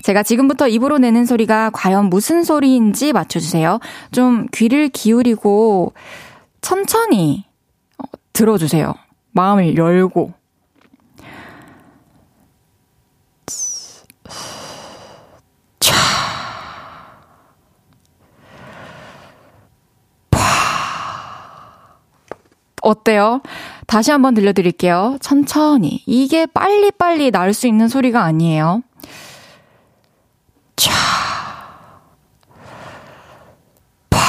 [0.04, 3.80] 제가 지금부터 입으로 내는 소리가 과연 무슨 소리인지 맞춰주세요.
[4.12, 5.94] 좀 귀를 기울이고
[6.60, 7.46] 천천히
[7.98, 8.94] 어, 들어주세요.
[9.32, 10.43] 마음을 열고.
[22.84, 23.42] 어때요?
[23.88, 25.18] 다시 한번 들려드릴게요.
[25.22, 26.04] 천천히.
[26.06, 28.82] 이게 빨리빨리 날 수 있는 소리가 아니에요.
[30.76, 30.92] 차.
[34.10, 34.20] 파.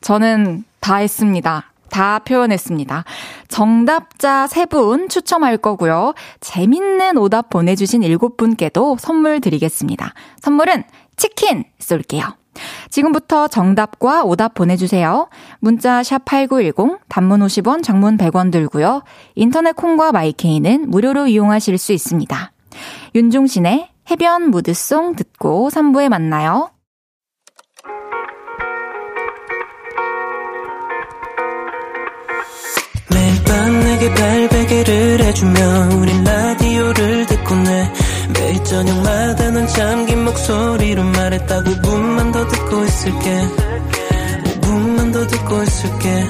[0.00, 1.70] 저는 다 했습니다.
[1.90, 3.04] 다 표현했습니다.
[3.48, 6.14] 정답자 3분 추첨할 거고요.
[6.40, 10.14] 재밌는 오답 보내주신 7분께도 선물 드리겠습니다.
[10.40, 10.84] 선물은
[11.16, 12.41] 치킨 쏠게요.
[12.90, 15.28] 지금부터 정답과 오답 보내주세요.
[15.60, 19.02] 문자 샵 8910, 단문 50원, 장문 100원 들고요.
[19.34, 22.52] 인터넷 콩과 마이케이는 무료로 이용하실 수 있습니다.
[23.14, 26.70] 윤종신의 해변 무드송 듣고 3부에 만나요.
[33.10, 35.60] 매일 밤 내게 발베개를 해주며
[36.00, 37.92] 우린 라디오를 듣고 내
[38.52, 43.40] 매일 저녁마다 넌 잠긴 목소리로 말했다 5분만 더 듣고 있을게
[44.60, 46.24] 5분만 더 듣고 있을게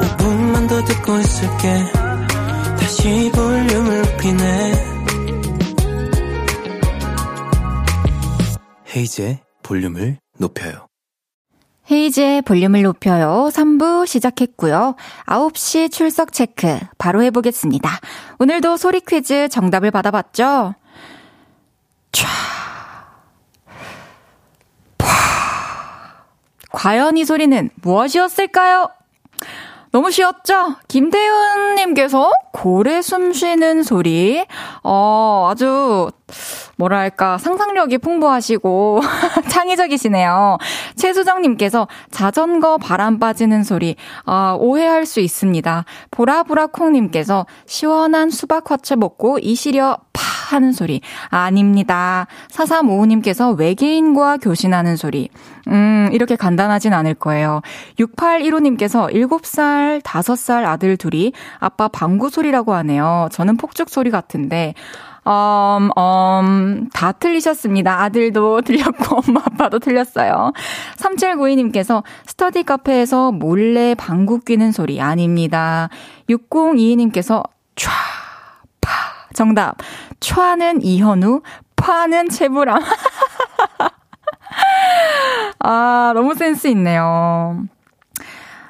[0.00, 1.84] 5분만 더 듣고 있을게
[2.80, 4.72] 다시 볼륨을 높이네
[8.96, 10.88] 헤이즈의 볼륨을 높여요.
[11.88, 13.50] 헤이즈의 볼륨을 높여요.
[13.52, 14.96] 3부 시작했고요.
[15.26, 17.88] 9시 출석 체크 바로 해보겠습니다.
[18.40, 20.74] 오늘도 소리 퀴즈 정답을 받아봤죠?
[22.12, 22.26] 촤.
[24.98, 25.06] 파.
[26.72, 28.88] 과연 이 소리는 무엇이었을까요?
[29.92, 30.76] 너무 쉬웠죠?
[30.86, 34.44] 김태훈님께서 고래 숨 쉬는 소리.
[34.84, 36.10] 어, 아주,
[36.76, 39.00] 뭐랄까, 상상력이 풍부하시고,
[39.50, 40.58] 창의적이시네요.
[40.94, 43.96] 최수정님께서 자전거 바람 빠지는 소리.
[44.24, 45.84] 아, 오해할 수 있습니다.
[46.12, 51.00] 보라보라콩님께서 시원한 수박 화채 먹고 이시려 파 하는 소리.
[51.28, 52.26] 아닙니다.
[52.48, 55.28] 4355님께서 외계인과 교신하는 소리.
[55.68, 57.60] 음, 이렇게 간단하진 않을 거예요.
[57.98, 63.28] 6815님께서 7살, 5살 아들 둘이 아빠 방구 소리라고 하네요.
[63.32, 64.74] 저는 폭죽 소리 같은데.
[65.26, 68.02] um, um, 다 틀리셨습니다.
[68.02, 70.52] 아들도 틀렸고, 엄마, 아빠도 틀렸어요.
[70.96, 75.88] 3792님께서 스터디 카페에서 몰래 방구 뀌는 소리 아닙니다.
[76.28, 77.42] 6022님께서
[77.76, 78.09] 촤, 파.
[79.34, 79.76] 정답.
[80.20, 81.42] 촤는 이현우,
[81.76, 82.82] 파는 최불암.
[85.60, 87.62] 아, 너무 센스 있네요.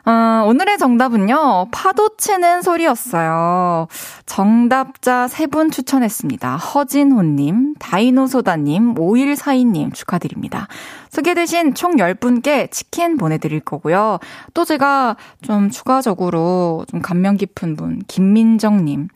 [0.07, 3.87] 어, 오늘의 정답은요, 파도 치는 소리였어요.
[4.27, 6.57] 정답자 세 분 추천했습니다.
[6.57, 10.68] 허진호님, 다이노소다님, 5142님 축하드립니다.
[11.11, 14.18] 소개되신 총 10분께 치킨 보내드릴 거고요.
[14.55, 19.09] 또 제가 좀 추가적으로 좀 감명 깊은 분, 김민정님.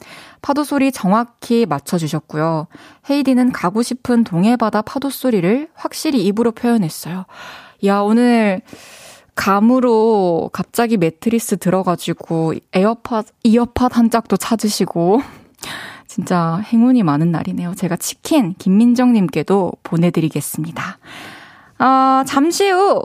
[0.45, 2.67] 파도 소리 정확히 맞춰주셨고요.
[3.09, 7.25] 헤이디는 가고 싶은 동해바다 파도 소리를 확실히 입으로 표현했어요.
[7.87, 8.61] 야, 오늘,
[9.37, 15.23] 감으로 갑자기 매트리스 들어가지고 에어팟, 이어팟 한 짝도 찾으시고
[16.07, 17.75] 진짜 행운이 많은 날이네요.
[17.75, 20.99] 제가 치킨 김민정님께도 보내드리겠습니다.
[21.79, 23.03] 아, 잠시 후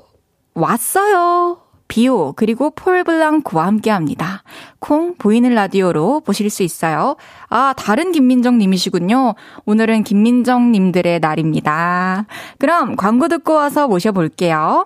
[0.56, 1.62] 왔어요.
[1.88, 4.43] 비오 그리고 폴 블랑코와 함께합니다.
[4.80, 7.15] 콩 보이는 라디오로 보실 수 있어요.
[7.50, 9.36] 아 다른 김민정 님이시군요.
[9.65, 12.26] 오늘은 김민정 님들의 날입니다.
[12.58, 14.86] 그럼 광고 듣고 와서 모셔볼게요.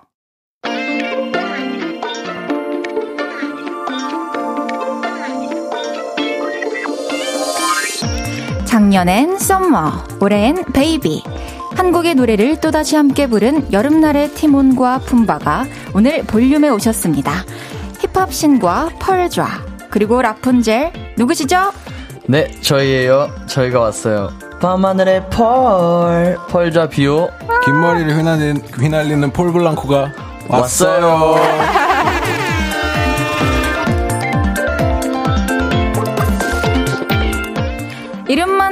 [8.64, 11.22] 작년엔 Summer, 올해엔 Baby.
[11.76, 17.32] 한 곡의 노래를 또다시 함께 부른 여름날의 티몬과 품바가 오늘 볼륨에 오셨습니다.
[18.00, 19.46] 힙합 신과 펄좌,
[19.94, 21.70] 그리고 라푼젤, 누구시죠?
[22.26, 23.30] 네, 저희예요.
[23.46, 24.32] 저희가 왔어요.
[24.60, 27.28] 밤하늘의 펄, 펄좌 비오.
[27.64, 30.12] 긴 머리를 휘날리는, 휘날리는 폴 블랑코가
[30.48, 31.36] 왔어요.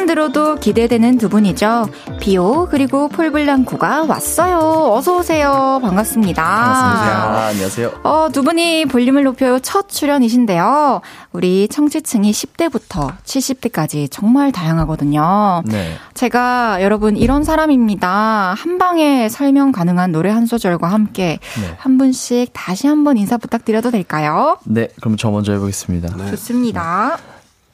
[0.03, 1.89] 이름만 들어도 기대되는 두 분이죠.
[2.21, 4.93] 비오 그리고 폴블랑코가 왔어요.
[4.93, 5.79] 어서 오세요.
[5.83, 6.43] 반갑습니다.
[6.43, 7.25] 반갑습니다.
[7.25, 7.93] 아, 안녕하세요.
[8.03, 11.01] 어, 두 분이 볼륨을 높여요 첫 출연이신데요.
[11.33, 15.63] 우리 청취층이 10대부터 70대까지 정말 다양하거든요.
[15.67, 15.95] 네.
[16.15, 18.55] 제가 여러분 이런 사람입니다.
[18.57, 21.75] 한 방에 설명 가능한 노래 한 소절과 함께 네.
[21.79, 24.59] 한 분씩 다시 한번 인사 부탁드려도 될까요?
[24.65, 26.17] 네, 그럼 저 먼저 해보겠습니다.
[26.17, 26.31] 네.
[26.31, 27.19] 좋습니다.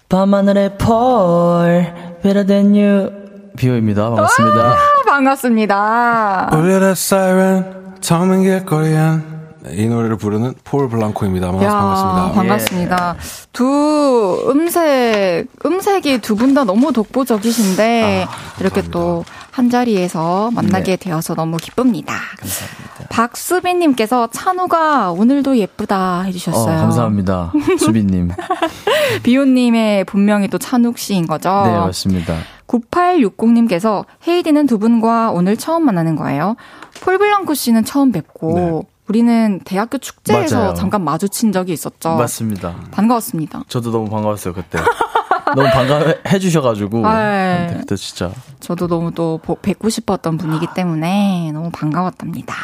[0.08, 3.10] 밤하늘의 펄, better than you.
[3.56, 4.08] 비오입니다.
[4.10, 4.60] 반갑습니다.
[4.70, 6.50] 아, 반갑습니다.
[6.54, 9.38] 울려라 사이렌 처음엔 길거리엔
[9.72, 11.48] 이 노래를 부르는 폴 블랑코입니다.
[11.48, 12.32] 야, 반갑습니다.
[12.32, 13.16] 반갑습니다.
[13.52, 18.26] 두 음색, 음색이 두 분 다 너무 독보적이신데,
[18.60, 19.24] 이렇게 또
[19.58, 20.96] 한 자리에서 만나게 네.
[20.96, 22.14] 되어서 너무 기쁩니다.
[22.38, 23.08] 감사합니다.
[23.10, 26.78] 박수빈님께서 찬우가 오늘도 예쁘다 어, 해주셨어요.
[26.78, 27.52] 감사합니다.
[27.76, 28.30] 수빈님.
[29.24, 31.48] 비오님의 본명이 또 찬욱 씨인 거죠?
[31.64, 32.36] 네, 맞습니다.
[32.68, 36.54] 9860님께서 헤이디는 두 분과 오늘 처음 만나는 거예요.
[37.00, 38.88] 폴블랑코 씨는 처음 뵙고, 네.
[39.08, 40.74] 우리는 대학교 축제에서 맞아요.
[40.74, 42.14] 잠깐 마주친 적이 있었죠.
[42.14, 42.76] 맞습니다.
[42.92, 43.64] 반가웠습니다.
[43.66, 44.78] 저도 너무 반가웠어요, 그때.
[45.54, 47.06] 너무 반가워해 주셔가지고.
[47.06, 47.76] 아, 네.
[47.80, 48.30] 그때 진짜.
[48.60, 52.54] 저도 너무 또 보- 뵙고 싶었던 분이기 때문에 너무 반가웠답니다.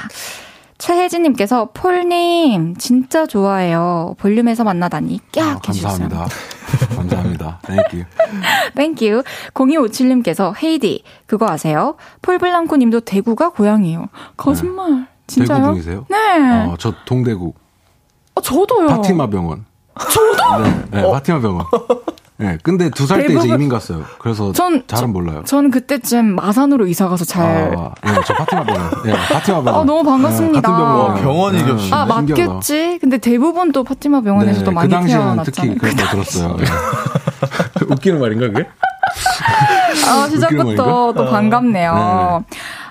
[0.78, 4.16] 최혜진님께서 폴님 진짜 좋아해요.
[4.18, 6.08] 볼륨에서 만나다니 깍 아, 해주셨어요.
[6.08, 6.96] 감사합니다.
[6.96, 7.60] 감사합니다.
[7.66, 8.04] Thank you.
[8.74, 9.22] Thank you.
[9.54, 11.94] 0257님께서 헤이디 그거 아세요?
[12.22, 14.08] 폴블랑코 님도 대구가 고향이에요.
[14.36, 15.06] 거짓말.
[15.26, 15.58] 진짜요?
[15.58, 16.06] 대구 분이세요?
[16.10, 16.64] 네.
[16.66, 17.54] 어, 저 동대구
[18.34, 18.88] 어, 저도요.
[18.88, 19.64] 파티마 병원.
[19.98, 20.62] 저도?
[20.64, 21.64] 네, 네 파티마 병원.
[22.36, 24.02] 네, 근데 두 살 때 이제 이민 갔어요.
[24.18, 25.42] 그래서 전- 잘은 저- 몰라요.
[25.44, 27.72] 전 그때쯤 마산으로 이사 가서 잘.
[27.78, 28.90] 아, 네, 저 파티마 병원.
[29.04, 29.82] 네, 파티마 병원.
[29.82, 30.60] 아, 너무 반갑습니다.
[30.60, 31.10] 네, 같은 병원.
[31.10, 31.94] 와, 병원이 네, 겹치네.
[31.96, 32.44] 아, 신기하다.
[32.52, 32.98] 맞겠지?
[33.00, 35.44] 근데 대부분 또 파티마 병원에서도 네, 많이 그 당시에는 태어났잖아요.
[35.74, 36.56] 특히 그랬다고 들었어요.
[36.56, 36.64] 네.
[37.88, 38.68] 웃기는 말인가 그게?
[40.08, 41.12] 아, 시작부터?
[41.16, 42.44] 또 반갑네요.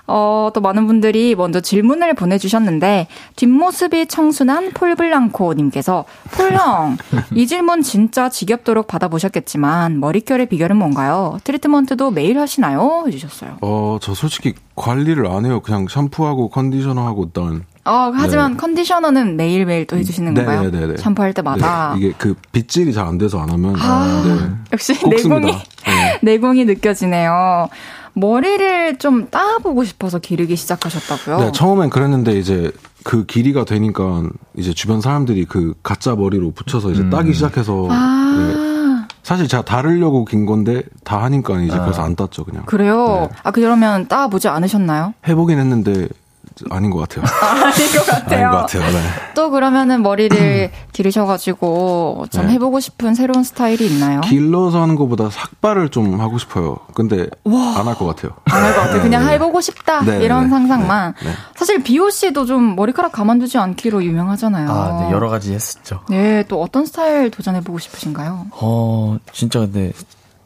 [0.06, 6.98] 어, 또 많은 분들이 먼저 질문을 보내주셨는데, 뒷모습이 청순한 폴블랑코님께서, 폴형,
[7.36, 11.38] 이 질문 진짜 지겹도록 받아보셨겠지만, 머릿결의 비결은 뭔가요?
[11.46, 13.06] 트리트먼트도 매일 하시나요?
[13.08, 13.58] 해주셨어요.
[13.62, 15.62] 어, 저 솔직히 관리를 안 해요.
[15.62, 17.64] 그냥 샴푸하고 컨디셔너하고 일단.
[17.86, 20.72] 어, 하지만 컨디셔너는 매일매일 또 해주시는 네, 건가요?
[20.72, 20.98] 네, 네, 네.
[20.98, 21.94] 샴푸할 때마다.
[21.94, 23.76] 네, 이게 그 빗질이 잘 안 돼서 안 하면.
[23.78, 24.50] 아, 네.
[24.72, 25.46] 역시 꼭 내공이.
[25.52, 26.20] 네.
[26.22, 27.68] 내공이 느껴지네요.
[28.14, 31.38] 머리를 좀 따보고 싶어서 기르기 시작하셨다고요?
[31.46, 32.72] 네, 처음엔 그랬는데 이제
[33.04, 34.24] 그 길이가 되니까
[34.56, 37.88] 이제 주변 사람들이 그 가짜 머리로 붙여서 이제 따기 시작해서 네.
[37.92, 43.28] 아, 사실 제가 다르려고 긴 건데 다 하니까 이제 그래서 안 땄죠 그냥 그래요?
[43.32, 43.38] 네.
[43.44, 45.14] 아, 그러면 따보지 않으셨나요?
[45.28, 46.08] 해보긴 했는데
[46.70, 47.26] 아닌 것 같아요.
[47.42, 48.48] 아닌 것 같아요.
[48.48, 48.92] 아닌 것 같아요.
[48.92, 49.00] 네.
[49.36, 52.54] 또 그러면은 머리를 기르셔가지고 좀 네.
[52.54, 54.22] 해보고 싶은 새로운 스타일이 있나요?
[54.22, 56.78] 길러서 하는 것보다 삭발을 좀 하고 싶어요.
[56.94, 58.32] 근데 안 할 것 같아요.
[58.46, 59.02] 안 할 것 같아요.
[59.02, 60.02] 그냥 해보고 싶다.
[60.04, 61.14] 네, 이런 네, 상상만.
[61.22, 61.36] 네, 네.
[61.56, 64.70] 사실 비오 씨도 좀 머리카락 가만두지 않기로 유명하잖아요.
[64.70, 66.02] 아, 네, 여러 가지 했었죠.
[66.10, 68.48] 네, 또 어떤 스타일 도전해보고 싶으신가요?
[68.52, 69.92] 어, 진짜 근데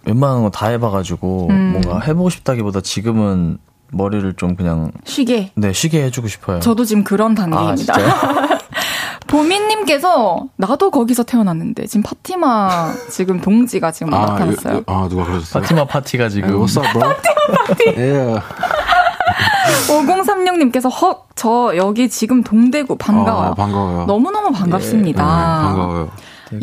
[0.06, 1.72] 웬만한 거 다 해봐가지고 음.
[1.74, 3.58] 뭔가 해보고 싶다기보다 지금은
[3.92, 5.52] 머리를 좀 그냥 쉬게.
[5.56, 6.60] 네 쉬게 해주고 싶어요.
[6.60, 7.94] 저도 지금 그런 아 단계입니다.
[7.94, 8.58] 진짜요?
[9.28, 14.78] 보미님께서 나도 거기서 태어났는데 지금 파티마 지금 동지가 지금 아, 나타났어요.
[14.78, 15.62] 요- 아 누가 그러셨어요?
[15.62, 17.14] 파티마 파티가 지금 네, What's up, bro?
[17.98, 18.36] 예.
[19.90, 23.50] 5036님께서 헉, 저 여기 지금 동대구 반가워요.
[23.50, 24.06] 아, 반가워요.
[24.06, 25.22] 너무너무 반갑습니다.
[25.24, 26.10] 네, 반가워요.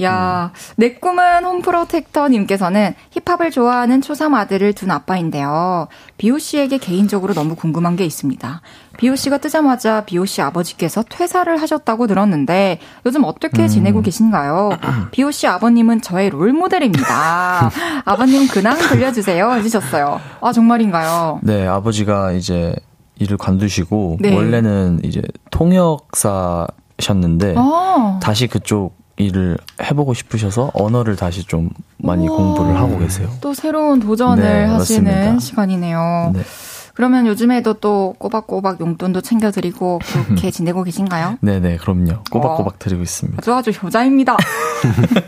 [0.02, 5.88] 야, 내 꿈은 홈프로텍터님께서는 힙합을 좋아하는 초삼 아들을 둔 아빠인데요.
[6.18, 8.60] 비오 씨에게 개인적으로 너무 궁금한 게 있습니다.
[8.96, 14.70] 비오 씨가 뜨자마자 비오 씨 아버지께서 퇴사를 하셨다고 들었는데 요즘 어떻게 지내고 계신가요?
[15.10, 17.70] 비오 씨 아버님은 저의 롤 모델입니다.
[18.04, 20.20] 아버님 근황 들려주세요 해주셨어요.
[20.40, 21.40] 아 정말인가요?
[21.42, 22.74] 네 아버지가 이제
[23.18, 24.34] 일을 관두시고 네.
[24.34, 26.66] 원래는 이제 통역사
[26.98, 28.20] 하셨는데 아.
[28.22, 33.28] 다시 그쪽 일을 해보고 싶으셔서 언어를 다시 좀 많이 공부를 하고 계세요.
[33.40, 35.38] 또 새로운 도전을 네, 하시는 맞습니다.
[35.40, 36.32] 시간이네요.
[36.34, 36.42] 네.
[36.94, 41.38] 그러면 요즘에도 또 꼬박꼬박 용돈도 챙겨드리고 그렇게 지내고 계신가요?
[41.40, 42.22] 네네, 그럼요.
[42.30, 43.38] 꼬박꼬박 드리고 있습니다.
[43.40, 44.36] 아주 아주 효자입니다.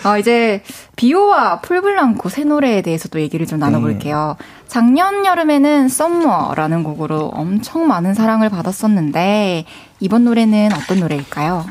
[0.04, 0.62] 어, 이제
[0.96, 4.36] 비오와 풀블랑코 새 노래에 대해서 또 얘기를 좀 나눠볼게요.
[4.66, 9.64] 작년 여름에는 썸머라는 곡으로 엄청 많은 사랑을 받았었는데
[10.00, 11.64] 이번 노래는 어떤 노래일까요?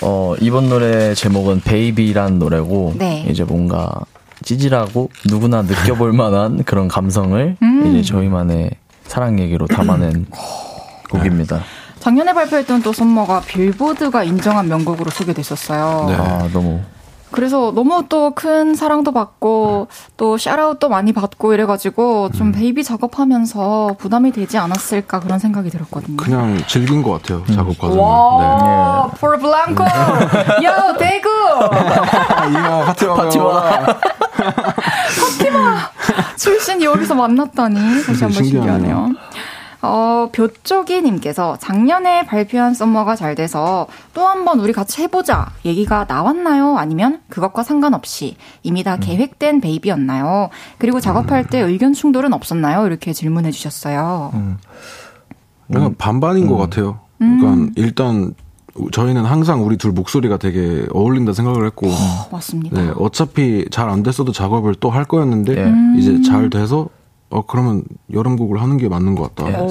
[0.00, 3.26] 어, 이번 노래 제목은 베이비란 노래고, 네.
[3.28, 4.00] 이제 뭔가
[4.42, 7.86] 찌질하고 누구나 느껴볼 만한 그런 감성을 음.
[7.86, 8.70] 이제 저희만의
[9.04, 10.26] 사랑 얘기로 담아낸
[11.10, 11.62] 곡입니다.
[12.00, 16.06] 작년에 발표했던 또 썸머가 빌보드가 인정한 명곡으로 소개됐었어요.
[16.08, 16.14] 네.
[16.16, 16.80] 아, 너무.
[17.32, 22.52] 그래서 너무 또 큰 사랑도 받고 또 샤라웃도 많이 받고 이래가지고 좀 음.
[22.52, 26.16] Baby 작업하면서 부담이 되지 않았을까 그런 생각이 들었거든요.
[26.16, 27.44] 그냥 즐긴 것 같아요.
[27.54, 27.98] 작업 과정을.
[28.00, 31.28] 와, 폴 블랑코, 야 대구,
[31.72, 31.78] 네.
[32.52, 33.14] 이야, 파티마.
[33.16, 33.62] 파티마.
[36.36, 39.10] 출신이 여기서 만났다니 다시 한번 신기하네요.
[39.82, 46.78] 어, 벼쪽이님께서 작년에 발표한 Summer가 잘 돼서 또 한 번 우리 같이 해보자 얘기가 나왔나요?
[46.78, 48.84] 아니면 그것과 상관없이 이미 음.
[48.84, 50.50] 다 계획된 베이비였나요?
[50.78, 52.86] 그리고 작업할 때 의견 충돌은 없었나요?
[52.86, 54.30] 이렇게 질문해 주셨어요.
[54.34, 54.56] 음.
[55.72, 57.00] 그냥 반반인 것 같아요.
[57.18, 58.34] 그러니까 일단
[58.90, 62.80] 저희는 항상 우리 둘 목소리가 되게 어울린다 생각을 했고, 어, 맞습니다.
[62.80, 65.64] 네, 어차피 잘 안 됐어도 작업을 또 할 거였는데 네.
[65.64, 65.94] 음.
[65.98, 66.88] 이제 잘 돼서
[67.32, 69.58] 어 그러면 여름곡을 하는 게 맞는 것 같다.
[69.58, 69.66] 오,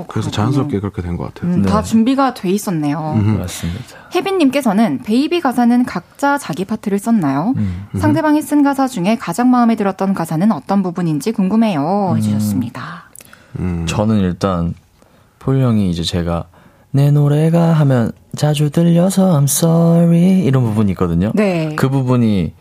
[0.00, 0.04] 네.
[0.08, 1.52] 그래서 자연스럽게 그렇게 된 것 같아요.
[1.54, 1.68] 음, 네.
[1.68, 3.14] 다 준비가 돼 있었네요.
[3.16, 3.38] 음.
[3.38, 3.80] 맞습니다.
[4.14, 7.54] 혜빈님께서는 Baby 가사는 각자 자기 파트를 썼나요?
[7.56, 7.86] 음.
[7.96, 12.14] 상대방이 쓴 가사 중에 가장 마음에 들었던 가사는 어떤 부분인지 궁금해요.
[12.16, 13.10] 해주셨습니다.
[13.60, 13.86] 음.
[13.88, 14.74] 저는 일단
[15.38, 16.46] 폴 형이 이제 제가
[16.90, 21.30] 내 노래가 하면 자주 들려서 I'm sorry 이런 부분이 있거든요.
[21.34, 21.74] 네.
[21.76, 22.52] 그 부분이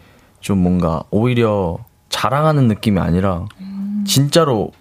[0.42, 1.78] 좀 뭔가 오히려
[2.10, 3.46] 자랑하는 느낌이 아니라
[4.06, 4.72] 진짜로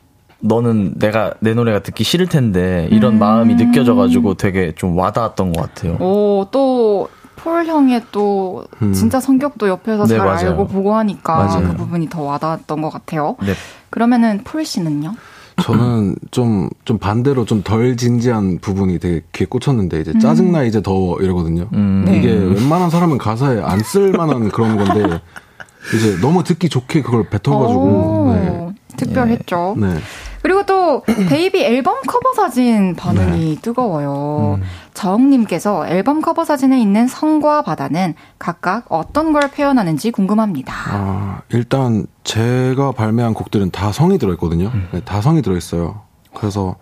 [0.41, 5.95] 너는 내가 내 노래가 듣기 싫을 텐데 이런 마음이 느껴져가지고 되게 좀 와닿았던 것 같아요.
[6.01, 8.93] 오, 또, 폴 형의 또, 음.
[8.93, 10.51] 진짜 성격도 옆에서 네, 잘 맞아요.
[10.51, 11.69] 알고 보고 하니까 맞아요.
[11.69, 13.37] 그 부분이 더 와닿았던 것 같아요.
[13.41, 13.53] 네.
[13.91, 15.15] 그러면은 폴 씨는요?
[15.63, 21.19] 저는 좀, 좀 반대로 좀 덜 진지한 부분이 되게 귀에 꽂혔는데, 이제 짜증나 이제 더워
[21.21, 21.69] 이러거든요.
[21.73, 22.05] 음.
[22.07, 22.19] 네.
[22.19, 25.21] 이게 웬만한 사람은 가사에 안 쓸 만한 그런 건데,
[25.97, 29.75] 이제 너무 듣기 좋게 그걸 뱉어가지고, 오, 특별했죠.
[29.79, 29.95] 네.
[29.95, 30.01] 네.
[30.43, 34.61] 그리고 또 Baby 앨범 커버 사진 반응이 뜨거워요.
[34.93, 40.75] 정님께서 앨범 커버 사진에 있는 성과 바다는 각각 어떤 걸 표현하는지 궁금합니다.
[40.91, 44.71] 아, 일단 제가 발매한 곡들은 다 성이 들어있거든요.
[44.93, 46.03] 네, 다 성이 들어있어요.
[46.35, 46.77] 그래서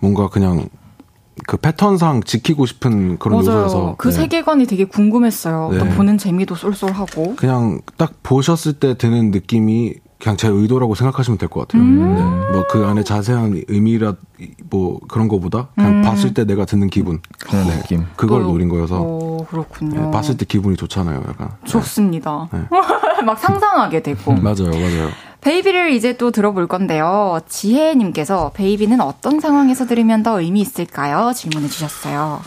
[0.00, 0.68] 뭔가 그냥
[1.46, 3.94] 그 패턴상 지키고 싶은 그런 요소여서 맞아요.
[3.98, 4.14] 그 네.
[4.14, 5.70] 세계관이 되게 궁금했어요.
[5.78, 5.94] 또 네.
[5.96, 7.36] 보는 재미도 쏠쏠하고.
[7.36, 9.94] 그냥 딱 보셨을 때 드는 느낌이
[10.24, 11.82] 그냥 제 의도라고 생각하시면 될 것 같아요.
[11.82, 12.14] 음.
[12.14, 12.52] 네.
[12.52, 14.14] 뭐그 안에 자세한 의미라
[14.70, 18.06] 뭐 그런 거보다 그냥 봤을 때 내가 드는 기분 그런 느낌.
[18.16, 18.44] 그걸 음.
[18.46, 20.00] 또- 노린 거여서 오, 그렇군요.
[20.00, 21.50] 네, 봤을 때 기분이 좋잖아요, 약간.
[21.62, 21.68] 네.
[21.70, 22.48] 좋습니다.
[22.52, 22.60] 네.
[23.24, 24.32] 막 상상하게 되고.
[24.40, 25.08] 맞아요, 맞아요.
[25.42, 27.38] 베이비를 이제 또 들어볼 건데요.
[27.46, 31.32] 지혜님께서 베이비는 어떤 상황에서 들으면 더 의미 있을까요?
[31.34, 32.40] 질문해 주셨어요.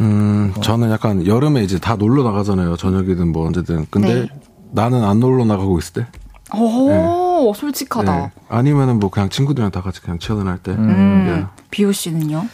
[0.00, 2.76] 음, 저는 약간 여름에 이제 다 놀러 나가잖아요.
[2.76, 3.86] 저녁이든 뭐 언제든.
[3.90, 4.28] 근데 네.
[4.72, 6.06] 나는 안 놀러 나가고 있을 때.
[6.54, 8.16] 오, 솔직하다.
[8.16, 8.30] 네.
[8.48, 10.72] 아니면은 뭐 그냥 친구들이랑 다 같이 그냥 치어든 할 때.
[10.72, 12.46] 음, 비오 씨는요?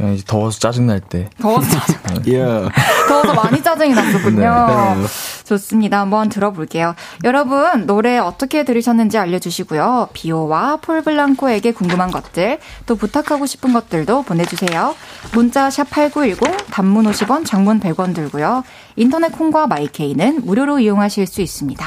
[0.00, 1.28] 그냥 이제 더워서 짜증날 때.
[1.42, 2.00] 더워서 짜증,
[2.32, 2.38] 예.
[2.38, 2.68] 예.
[3.06, 4.40] 더워서 많이 짜증이 났었군요.
[4.40, 5.06] 네.
[5.44, 6.00] 좋습니다.
[6.00, 6.94] 한번 들어볼게요.
[7.24, 10.08] 여러분, 노래 어떻게 들으셨는지 알려주시고요.
[10.14, 14.94] 비오와 폴블랑코에게 궁금한 것들, 또 부탁하고 싶은 것들도 보내주세요.
[15.34, 18.64] 문자 샵8910, 단문 50원, 장문 100원 들고요.
[18.96, 21.84] 인터넷 콩과 마이케이는 무료로 이용하실 수 있습니다.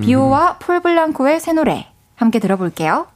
[0.00, 1.86] 비오와 폴블랑코의 새 노래,
[2.16, 3.06] 함께 들어볼게요.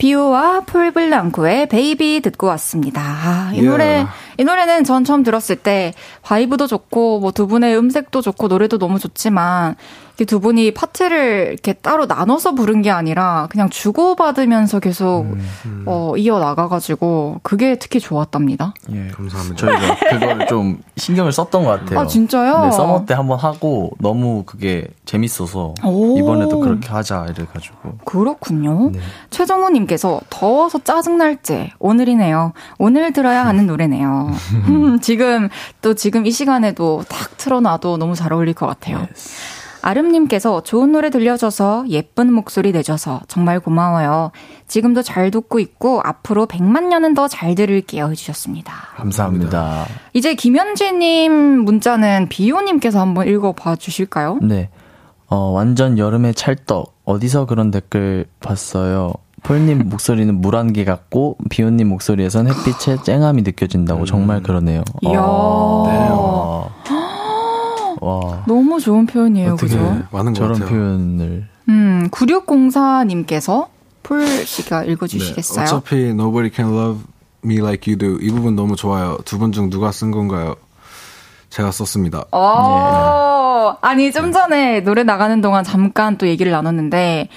[0.00, 3.02] 비오와 폴블랑코의 Baby 듣고 왔습니다.
[3.02, 3.68] 아, 이 Yeah.
[3.68, 4.06] 노래,
[4.40, 5.92] 이 노래는 전 처음 들었을 때
[6.22, 9.76] vibe도 좋고 뭐 두 분의 음색도 좋고 노래도 너무 좋지만
[10.26, 15.24] 두 분이 파트를 이렇게 따로 나눠서 부른 게 아니라 그냥 주고받으면서 계속
[15.86, 18.74] 어, 이어 나가가지고 그게 특히 좋았답니다.
[18.92, 19.08] 예.
[19.08, 19.56] 감사합니다.
[19.56, 22.00] 저희가 그걸 좀 신경을 썼던 것 같아요.
[22.00, 22.64] 아, 진짜요?
[22.66, 26.18] 네, 서머 때 한번 하고 너무 그게 재밌어서 오.
[26.18, 27.96] 이번에도 그렇게 하자 이래가지고.
[28.04, 28.90] 그렇군요.
[28.92, 29.00] 네.
[29.30, 32.52] 최정우님께서 더워서 짜증날지 오늘이네요.
[32.78, 34.29] 오늘 들어야 하는 노래네요.
[34.68, 35.48] 음, 지금
[35.82, 39.06] 또 지금 이 시간에도 탁 틀어놔도 너무 잘 어울릴 것 같아요.
[39.82, 44.30] 아름님께서 좋은 노래 들려줘서 예쁜 목소리 내줘서 정말 고마워요.
[44.68, 48.72] 지금도 잘 듣고 있고 앞으로 100만 년은 더 잘 들을게요 해주셨습니다.
[48.96, 49.86] 감사합니다.
[50.12, 54.38] 이제 김현재님 문자는 비오님께서 한번 읽어봐 주실까요?
[54.42, 54.68] 네.
[55.28, 57.00] 어, 완전 여름의 찰떡.
[57.04, 59.12] 어디서 그런 댓글 봤어요?
[59.42, 64.82] 폴님 목소리는 물안개 같고 비오님 목소리에선 햇빛의 쨍함이 느껴진다고 정말 그러네요.
[65.02, 65.18] 이야.
[65.20, 66.70] 어,
[68.00, 68.44] 와.
[68.46, 69.78] 너무 좋은 표현이에요, 그죠?
[70.10, 70.68] 많은 것 저런 같아요.
[70.68, 73.68] 표현을 음, 9604님께서
[74.02, 75.64] 폴 씨가 읽어주시겠어요?
[75.64, 77.02] 네, 어차피 Nobody Can Love
[77.44, 79.18] Me Like You Do 이 부분 너무 좋아요.
[79.24, 80.56] 두 분 중 누가 쓴 건가요?
[81.50, 82.24] 제가 썼습니다.
[82.30, 87.28] 어, 아니, 좀 전에 노래 나가는 동안 잠깐 또 얘기를 나눴는데,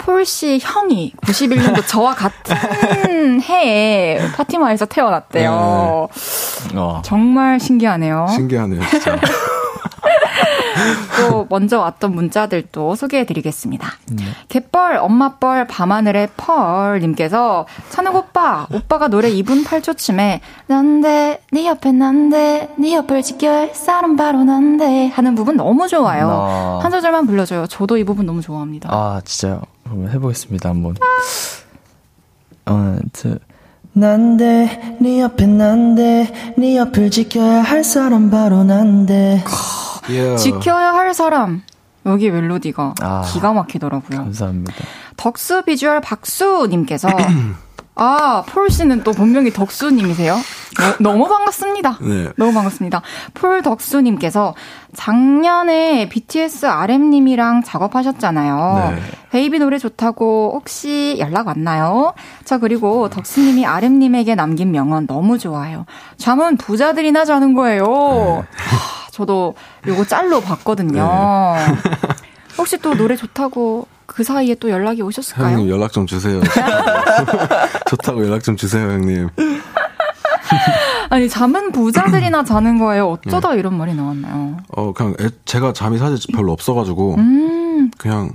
[0.00, 6.08] 폴 씨 형이 91년도 저와 같은 해에 파티마에서 태어났대요.
[6.74, 7.02] 어.
[7.04, 8.26] 정말 신기하네요.
[8.30, 9.18] 신기하네요, 진짜.
[11.20, 13.86] 또 먼저 왔던 문자들도 소개해드리겠습니다.
[14.48, 22.94] 갯벌, 엄마뻘, 밤하늘의 펄님께서 찬욱 오빠, 오빠가 노래 2분 8초쯤에 난데 네 옆에 난데 네
[22.94, 26.26] 옆을 지켜야 할 사람 바로 난데 하는 부분 너무 좋아요.
[26.28, 26.78] 나.
[26.82, 27.66] 한 소절만 불러줘요.
[27.66, 28.88] 저도 이 부분 너무 좋아합니다.
[28.90, 29.60] 아, 진짜요?
[29.90, 30.94] 그럼 해보겠습니다, 한번.
[32.66, 33.38] 어, 두.
[33.92, 39.42] 난데, 네 옆에 난데, 네 옆을 지켜야 할 사람 바로 난데.
[40.08, 40.42] Yeah.
[40.42, 41.62] 지켜야 할 사람.
[42.06, 43.22] 여기 멜로디가 아.
[43.32, 44.18] 기가 막히더라고요.
[44.18, 44.74] 감사합니다.
[45.16, 47.08] 덕수 비주얼 박수님께서
[47.96, 50.36] 아, 폴 씨는 또 본명이 덕수님이세요?
[51.00, 51.98] 너, 무 반갑습니다.
[52.00, 52.28] 네.
[52.36, 53.02] 너무 반갑습니다.
[53.34, 54.54] 폴 덕수님께서
[54.94, 58.94] 작년에 BTS RM님이랑 작업하셨잖아요.
[58.94, 59.02] 네.
[59.30, 62.14] 베이비 노래 좋다고 혹시 연락 왔나요?
[62.44, 65.84] 저 그리고 덕수님이 RM님에게 남긴 명언 너무 좋아요.
[66.16, 68.46] 잠은 부자들이나 자는 거예요.
[68.56, 69.54] 하, 저도
[69.86, 71.54] 요거 짤로 봤거든요.
[72.56, 75.54] 혹시 또 노래 좋다고 그 사이에 또 연락이 오셨을까요?
[75.54, 76.40] 형님 연락 좀 주세요.
[77.86, 79.28] 좋다고 연락 좀 주세요, 형님.
[81.10, 83.08] 아니 잠은 부자들이나 자는 거예요.
[83.10, 84.56] 어쩌다 이런 말이 나왔나요?
[84.76, 88.30] 어, 그냥 애- 제가 잠이 사실 별로 없어가지고 음, 그냥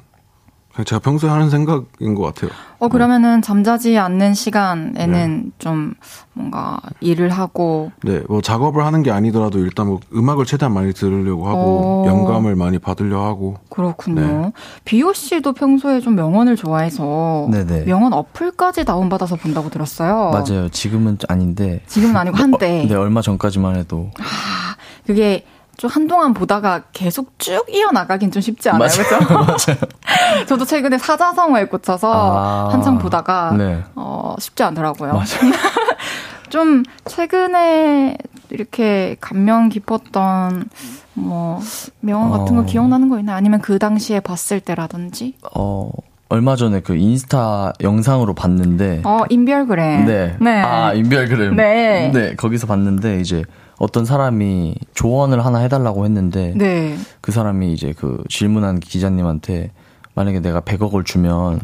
[0.84, 2.52] 제가 평소에 하는 생각인 것 같아요.
[2.80, 5.94] 어 그러면은 잠자지 않는 시간에는 좀
[6.34, 11.48] 뭔가 일을 하고 네, 뭐 작업을 하는 게 아니더라도 일단 뭐 음악을 최대한 많이 들으려고
[11.48, 12.08] 하고 어.
[12.08, 14.22] 영감을 많이 받으려 하고 그렇군요.
[14.22, 14.52] 네.
[14.84, 17.86] 비오 씨도 평소에 좀 명언을 좋아해서 네네.
[17.86, 20.32] 명언 어플까지 다운받아서 본다고 들었어요.
[20.32, 20.68] 맞아요.
[20.70, 21.82] 지금은 아닌데.
[21.88, 24.12] 지금은 아니고 한때 네, 얼마 전까지만 해도.
[24.20, 24.76] 아,
[25.08, 25.46] 그게
[25.78, 28.90] 좀 한동안 보다가 계속 쭉 이어나가긴 좀 쉽지 않아요.
[28.90, 29.76] 그렇죠?
[30.48, 32.70] 저도 최근에 사자성어에 꽂혀서 아.
[32.72, 33.84] 한창 보다가 네.
[33.96, 35.14] 어, 쉽지 않더라고요.
[35.14, 35.26] 맞아요.
[36.50, 38.18] 좀 최근에
[38.52, 40.70] 이렇게 감명 깊었던
[41.16, 41.60] 뭐
[42.00, 42.66] 명언 같은 거 어.
[42.66, 43.36] 기억나는 거 있나요?
[43.36, 45.34] 아니면 그 당시에 봤을 때라든지?
[45.56, 45.90] 어,
[46.30, 49.02] 얼마 전에 그 인스타 영상으로 봤는데.
[49.04, 50.06] 어, 인별그램.
[50.06, 50.36] 네.
[50.40, 50.62] 네.
[50.62, 51.56] 아, 인별그램.
[51.56, 52.12] 네.
[52.14, 53.44] 네, 거기서 봤는데 이제
[53.78, 56.54] 어떤 사람이 조언을 하나 해달라고 했는데.
[56.56, 56.98] 네.
[57.22, 59.72] 그 사람이 이제 그 질문한 기자님한테
[60.14, 61.60] 만약에 내가 100억을 주면.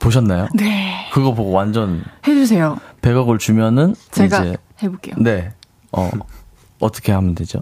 [0.00, 0.48] 보셨나요?
[0.54, 1.08] 네.
[1.12, 2.78] 그거 보고 완전 해주세요.
[3.00, 5.14] 100억을 주면은 제가 이제 해볼게요.
[5.18, 5.52] 네.
[5.92, 6.10] 어.
[6.80, 7.60] 어떻게 하면 되죠?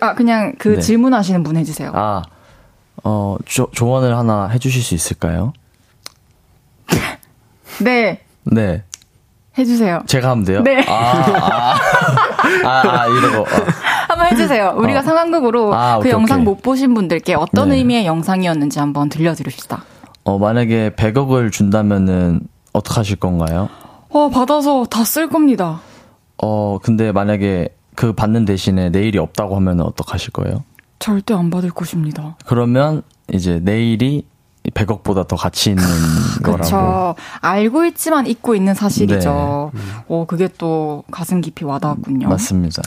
[0.00, 0.80] 아, 그냥 그 네.
[0.80, 1.90] 질문하시는 분 해주세요.
[1.94, 2.22] 아.
[3.02, 5.52] 어, 조, 조언을 하나 해 주실 수 있을까요?
[7.80, 8.20] 네.
[8.44, 8.84] 네.
[9.58, 10.02] 해주세요.
[10.06, 10.62] 제가 하면 돼요?
[10.62, 10.84] 네.
[10.86, 11.74] 아, 아,
[12.64, 13.42] 아, 아 이러고.
[13.42, 13.46] 어.
[14.08, 14.74] 한번 해주세요.
[14.76, 15.02] 우리가 어.
[15.02, 16.44] 상황극으로 아, 그 오케이, 영상 오케이.
[16.44, 17.76] 못 보신 분들께 어떤 네.
[17.76, 19.84] 의미의 영상이었는지 한번 들려드립시다.
[20.24, 22.40] 어, 만약에 100억을 준다면은
[22.72, 23.68] 어떡하실 건가요?
[24.10, 25.80] 어, 받아서 다 쓸 겁니다.
[26.42, 30.64] 어, 근데 만약에 그 받는 대신에 내일이 없다고 하면 어떡하실 거예요?
[30.98, 32.36] 절대 안 받을 것입니다.
[32.46, 34.24] 그러면 이제 내일이
[34.86, 35.84] 100억보다 더 가치 있는
[36.42, 36.56] 거라고.
[36.58, 37.14] 그렇죠.
[37.40, 39.72] 알고 있지만 잊고 있는 사실이죠.
[40.08, 42.28] 어, 그게 또 가슴 깊이 와닿았군요.
[42.28, 42.82] 맞습니다.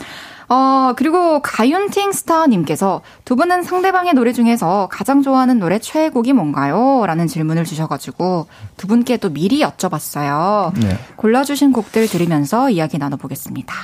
[0.46, 7.04] 어, 그리고 가윤팅 스타님께서 두 분은 상대방의 노래 중에서 가장 좋아하는 노래 최애곡이 뭔가요?
[7.06, 10.78] 라는 질문을 주셔가지고 두 분께 또 미리 여쭤봤어요.
[10.78, 10.98] 네.
[11.16, 13.74] 골라주신 곡들 들으면서 이야기 나눠보겠습니다.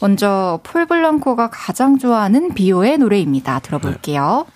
[0.00, 3.60] 먼저 폴블랑코가 가장 좋아하는 비오의 노래입니다.
[3.60, 4.46] 들어볼게요.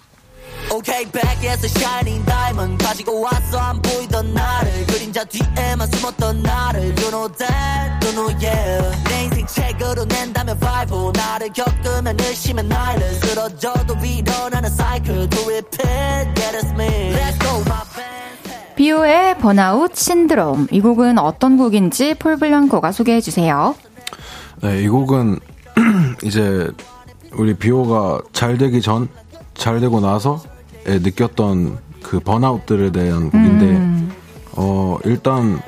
[0.73, 2.83] Okay, back에서 shining diamond.
[2.85, 4.87] 가지고 왔어 안 보이던 나를.
[4.87, 6.81] 그림자 뒤에만 숨었던 나를.
[6.99, 9.05] You know that, you know yeah.
[9.09, 13.15] 내 인생 책으로 낸다면 Bible 나를 겪으면 의심은 나를.
[13.15, 15.29] 쓰러져도 일어나는 cycle.
[15.29, 18.75] To repeat, yeah that's me Let's go my band.
[18.75, 20.69] 비오의 번아웃 신드롬.
[20.73, 23.77] 이 곡은 어떤 곡인지 폴블랑코가 소개해 주세요.
[24.61, 25.39] 네, 이 곡은
[26.25, 26.69] 이제
[27.33, 29.09] 우리 비오가 잘 되기 전,
[29.55, 30.41] 잘 되고 나서
[30.87, 34.13] 느꼈던 그 번아웃들에 대한 곡인데 음.
[34.53, 35.61] 어 일단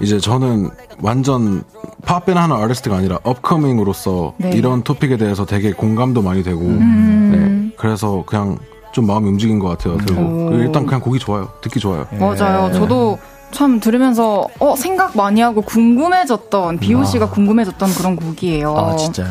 [0.00, 1.62] 이제 저는 완전
[2.04, 4.50] 팝밴 하는 아티스트가 아니라 업커밍으로서 네.
[4.50, 7.70] 이런 토픽에 대해서 되게 공감도 많이 되고 음.
[7.70, 8.58] 네, 그래서 그냥
[8.92, 9.98] 좀 마음이 움직인 것 같아요.
[9.98, 10.52] 그리고 오.
[10.54, 11.48] 일단 그냥 곡이 좋아요.
[11.60, 12.06] 듣기 좋아요.
[12.18, 12.72] 맞아요.
[12.72, 13.18] 저도
[13.50, 18.76] 참 들으면서 어 생각 많이 하고 궁금해졌던 비오 씨가 궁금해졌던 그런 곡이에요.
[18.76, 19.28] 아 진짜요.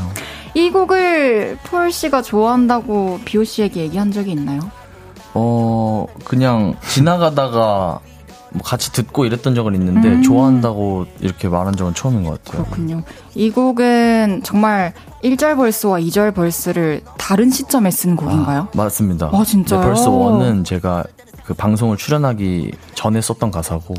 [0.57, 4.59] 이 곡을 폴 씨가 좋아한다고 비오 씨에게 얘기한 적이 있나요?
[5.35, 7.99] 어 그냥 지나가다가
[8.49, 10.23] 뭐 같이 듣고 이랬던 적은 있는데 음.
[10.23, 12.63] 좋아한다고 이렇게 말한 적은 처음인 것 같아요.
[12.63, 13.03] 그렇군요.
[13.35, 14.93] 이 곡은 정말
[15.23, 18.61] 1절 벌스와 2절 벌스를 다른 시점에 쓴 곡인가요?
[18.61, 19.29] 아, 맞습니다.
[19.31, 19.79] 아, 진짜요?
[19.79, 21.03] 네, 벌써 원은 제가
[21.45, 23.93] 그 방송을 출연하기 전에 썼던 가사고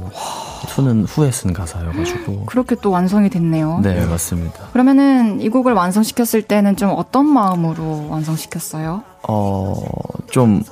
[0.66, 3.80] 투는 후에 쓴 가사여가지고 그렇게 또 완성이 됐네요.
[3.82, 4.66] 네 맞습니다.
[4.72, 9.02] 그러면은 이 곡을 완성시켰을 때는 좀 어떤 마음으로 완성시켰어요?
[9.22, 10.62] 어좀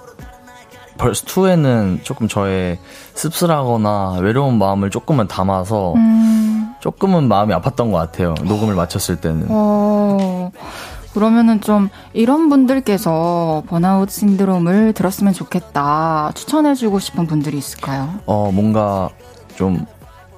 [0.99, 2.79] 벌스 2에는 조금 저의
[3.15, 8.35] 씁쓸하거나 외로운 마음을 조금은 담아서 음, 조금은 마음이 아팠던 것 같아요.
[8.45, 9.47] 녹음을 마쳤을 때는.
[9.51, 10.51] 어,
[11.13, 18.15] 그러면은 좀 이런 분들께서 번아웃 신드롬을 들었으면 좋겠다 추천해주고 싶은 분들이 있을까요?
[18.27, 19.09] 어, 뭔가
[19.57, 19.85] 좀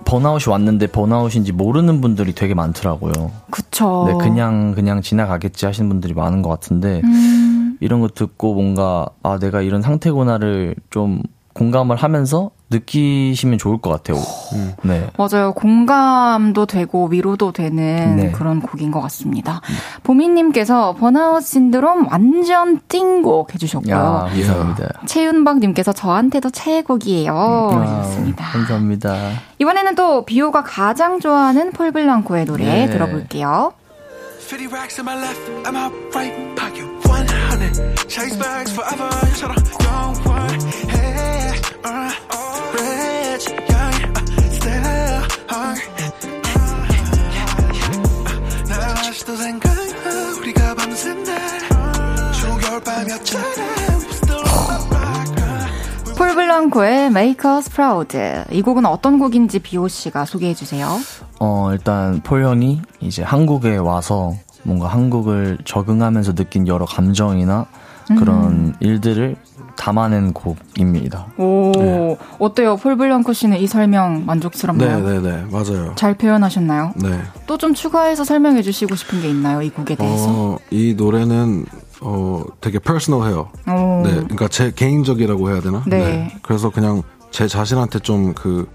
[0.05, 3.31] 번아웃이 왔는데 번아웃인지 모르는 분들이 되게 많더라고요.
[3.51, 4.07] 그쵸.
[4.09, 9.39] 네, 그냥 그냥 지나가겠지 하시는 분들이 많은 것 같은데 음, 이런 거 듣고 뭔가 아
[9.39, 14.23] 내가 이런 상태구나를 좀 공감을 하면서 느끼시면 좋을 것 같아요.
[14.83, 15.09] 네.
[15.17, 15.53] 맞아요.
[15.55, 18.31] 공감도 되고 위로도 되는 네.
[18.33, 19.61] 그런 곡인 것 같습니다.
[20.03, 23.95] 보미님께서 번아웃 신드롬 완전 띵곡 해주셨고요.
[23.95, 25.01] 야, 감사합니다.
[25.07, 27.33] 최윤박님께서 저한테도 최애곡이에요.
[27.35, 28.45] 와우, 해주셨습니다.
[28.45, 29.17] 감사합니다.
[29.59, 32.91] 이번에는 또 비오가 가장 좋아하는 폴 블랑코의 노래 네.
[32.91, 33.73] 들어볼게요.
[34.51, 38.09] 50 racks in my left, and my right pocket 100.
[38.09, 40.49] Chase bags forever, 처럼 영원
[40.89, 41.19] 해.
[41.49, 42.58] Rich, young, uh, still
[56.17, 58.19] 폴 블랑코의 Make Us Proud.
[58.51, 60.89] 이 곡은 어떤 곡인지 비오 씨가 소개해 주세요.
[61.39, 64.35] 어, 일단 폴 형이 이제 한국에 와서
[64.65, 67.67] 뭔가 한국을 적응하면서 느낀 여러 감정이나
[68.19, 69.37] 그런 일들을
[69.79, 71.27] 담아낸 곡입니다.
[71.39, 72.77] 오, 어때요?
[72.77, 75.01] 폴 블랑코 씨는 이 설명 만족스럽나요?
[75.01, 75.93] 네네네 맞아요.
[75.95, 76.93] 잘 표현하셨나요?
[76.97, 77.21] 네.
[77.47, 79.63] 또 좀 추가해서 설명해 주시고 싶은 게 있나요?
[79.63, 80.27] 이 곡에 대해서?
[80.29, 81.65] 어, 이 노래는
[82.01, 83.49] 어 되게 personal해요.
[83.69, 84.03] 오.
[84.05, 85.83] 네, 그러니까 제 개인적이라고 해야 되나?
[85.87, 86.33] 네.
[86.43, 88.67] 그래서 그냥 제 자신한테 좀 그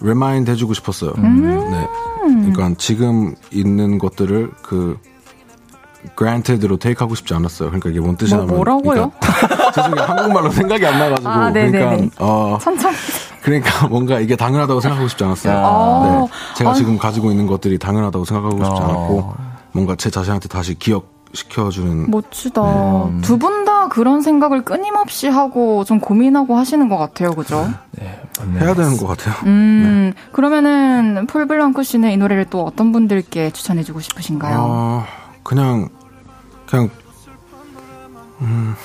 [0.00, 1.12] remind 해주고 싶었어요.
[1.18, 1.70] 음.
[1.70, 1.86] 네.
[2.52, 4.96] 그러니까 지금 있는 것들을 그
[6.16, 7.68] granted로 take하고 싶지 않았어요.
[7.70, 9.10] 그러니까 이게 뭔 뜻이냐면 뭐, 뭐라고요?
[9.20, 10.04] 그러니까 죄송해요.
[10.04, 11.70] 한국말로 생각이 안 나가지고 아, 네네네.
[11.78, 12.96] 그러니까 어 천천히.
[13.42, 15.56] 그러니까 뭔가 이게 당연하다고 생각하고 싶지 않았어요.
[15.56, 16.26] 아.
[16.26, 16.28] 네.
[16.56, 16.74] 제가 아.
[16.74, 18.84] 지금 가지고 있는 것들이 당연하다고 생각하고 싶지 어.
[18.84, 19.34] 않았고
[19.72, 22.62] 뭔가 제 자신한테 다시 기억 시켜주는 멋지다.
[23.06, 23.20] 음.
[23.22, 27.30] 두분 다 그런 생각을 끊임없이 하고 좀 고민하고 하시는 것 같아요.
[27.32, 27.68] 그죠?
[27.92, 28.64] 네, 맞네요.
[28.64, 29.34] 해야 되는 것 같아요.
[29.44, 34.56] 음, 그러면은 폴 블랑코 씨는 이 노래를 또 어떤 분들께 추천해주고 싶으신가요?
[34.58, 35.04] 어,
[35.42, 35.88] 그냥
[36.68, 36.90] 그냥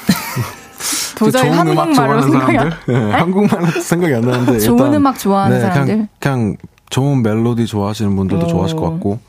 [1.17, 4.93] 도저히 좋은 음악 한국말로 좋아하는 생각이 안 사람들, 네, 한국말로 생각이 안 나는데 좋은 일단,
[4.95, 5.93] 음악 좋아하는 네, 사람들?
[5.93, 6.57] 그냥, 그냥
[6.89, 8.49] 좋은 멜로디 좋아하시는 분들도 오.
[8.49, 9.19] 좋아하실 것 같고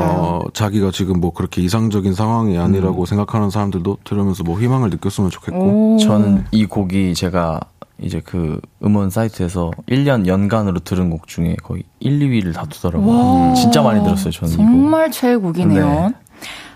[0.00, 5.94] 어, 자기가 지금 뭐 그렇게 이상적인 상황이 아니라고 생각하는 사람들도 들으면서 뭐 희망을 느꼈으면 좋겠고
[5.94, 5.98] 오.
[5.98, 7.60] 저는 이 곡이 제가
[8.00, 13.48] 이제 그 음원 사이트에서 1년 연간으로 들은 곡 중에 거의 1, 2위를 다투더라고요.
[13.48, 13.54] 와.
[13.54, 14.62] 진짜 많이 들었어요, 저는 이거.
[14.62, 15.86] 정말 최애곡이네요.
[16.10, 16.14] 네.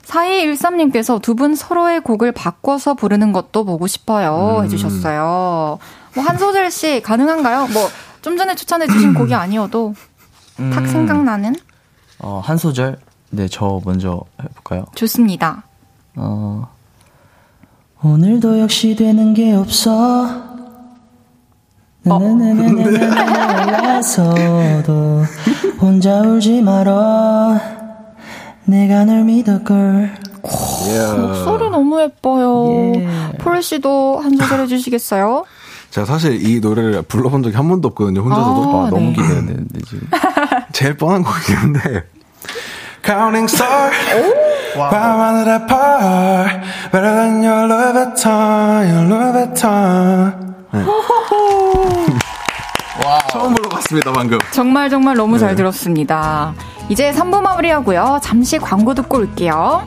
[0.05, 4.59] 4213님께서 두 분 서로의 곡을 바꿔서 부르는 것도 보고 싶어요.
[4.61, 4.65] 음.
[4.65, 5.79] 해주셨어요.
[6.15, 7.69] 뭐 한 소절씩 가능한가요?
[7.69, 7.89] 뭐
[8.23, 9.95] 좀 전에 추천해주신 곡이 아니어도
[10.73, 10.87] 탁 음.
[10.87, 11.57] 생각나는?
[12.21, 12.99] 어, 한 소절?
[13.31, 14.85] 네, 저 먼저 해볼까요?
[14.95, 15.65] 좋습니다.
[16.15, 16.69] 어,
[18.03, 20.53] 오늘도 역시 되는 게 없어.
[24.03, 25.25] 나나나나나나나서도
[25.81, 27.59] 혼자 울지 말어.
[28.65, 30.15] 내가 널 믿을걸.
[30.43, 32.93] 목소리 너무 예뻐요.
[33.39, 35.45] 폴 씨도 한 소절 해주시겠어요?
[35.91, 39.13] 제가 사실 이 노래를 불러본 적이 한 번도 없거든요 혼자서도 아, 아, 너무 네.
[39.13, 40.09] 기대되는데, 지금.
[40.73, 42.05] 제일 뻔한 곡이긴 한데
[43.05, 43.91] Counting star,
[44.75, 46.61] 밤하늘 apart,
[46.93, 50.55] better than your Louis Vuitton, your Louis Vuitton.
[53.31, 55.41] 처음 불러봤습니다 방금 정말 정말 너무 네.
[55.41, 56.55] 잘 들었습니다.
[56.93, 58.21] 이제 3부 마무리하고요.
[58.23, 59.87] 잠시 광고 듣고 올게요.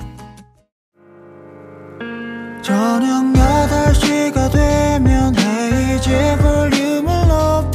[2.63, 7.74] 저녁 8시가 되면 헤이즈 볼륨을 높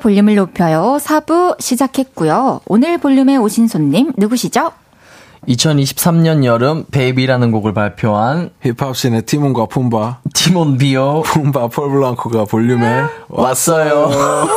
[0.00, 0.98] 볼륨을 높여요.
[1.00, 2.62] 4부 시작했고요.
[2.66, 4.72] 오늘 볼륨에 오신 손님 누구시죠?
[5.48, 14.10] 2023년 여름 베이비라는 곡을 발표한 힙합씬의 티몬과 품바, 티몬 비오 품바 폴블랑코가 볼륨에 왔어요.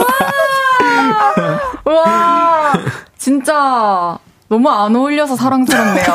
[1.85, 2.73] 와,
[3.17, 4.17] 진짜
[4.49, 6.05] 너무 안 어울려서 사랑스럽네요.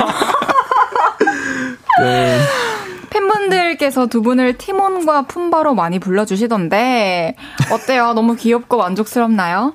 [3.11, 7.35] 팬분들께서 두 분을 티몬과 품바로 많이 불러주시던데
[7.73, 8.13] 어때요?
[8.13, 9.75] 너무 귀엽고 만족스럽나요?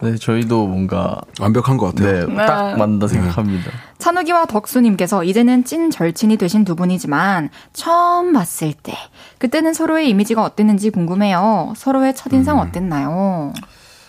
[0.00, 2.26] 네, 저희도 뭔가 완벽한 것 같아요.
[2.28, 2.76] 네, 딱 네.
[2.76, 3.70] 맞는다 생각합니다.
[3.98, 8.94] 찬욱이와 덕수님께서 이제는 찐 절친이 되신 두 분이지만 처음 봤을 때
[9.38, 11.72] 그때는 서로의 이미지가 어땠는지 궁금해요.
[11.76, 13.52] 서로의 첫인상 어땠나요?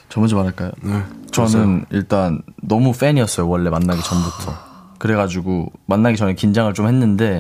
[0.10, 0.72] 저 먼저 말할까요?
[0.82, 1.02] 네,
[1.32, 3.48] 저는 일단 너무 팬이었어요.
[3.48, 4.54] 원래 만나기 전부터.
[4.98, 7.40] 그래가지고 만나기 전에 긴장을 좀 했는데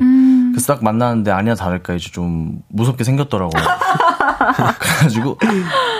[0.56, 3.62] 그래서 딱 만나는데 아니나 다를까 이제 좀 무섭게 생겼더라고요.
[4.80, 5.38] 그래가지고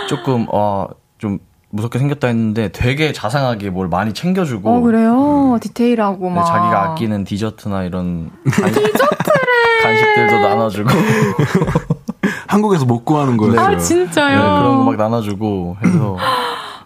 [0.08, 1.40] 조금 어좀
[1.72, 5.58] 무섭게 생겼다 했는데 되게 자상하게 뭘 많이 챙겨주고 어 그래요?
[5.62, 10.90] 디테일하고 네, 막 자기가 아끼는 디저트나 이런 디저트를 간식들도 나눠주고
[12.48, 13.60] 한국에서 못 구하는 거였어요.
[13.62, 14.38] 아 네, 진짜요?
[14.40, 16.18] 그런 거 막 나눠주고 해서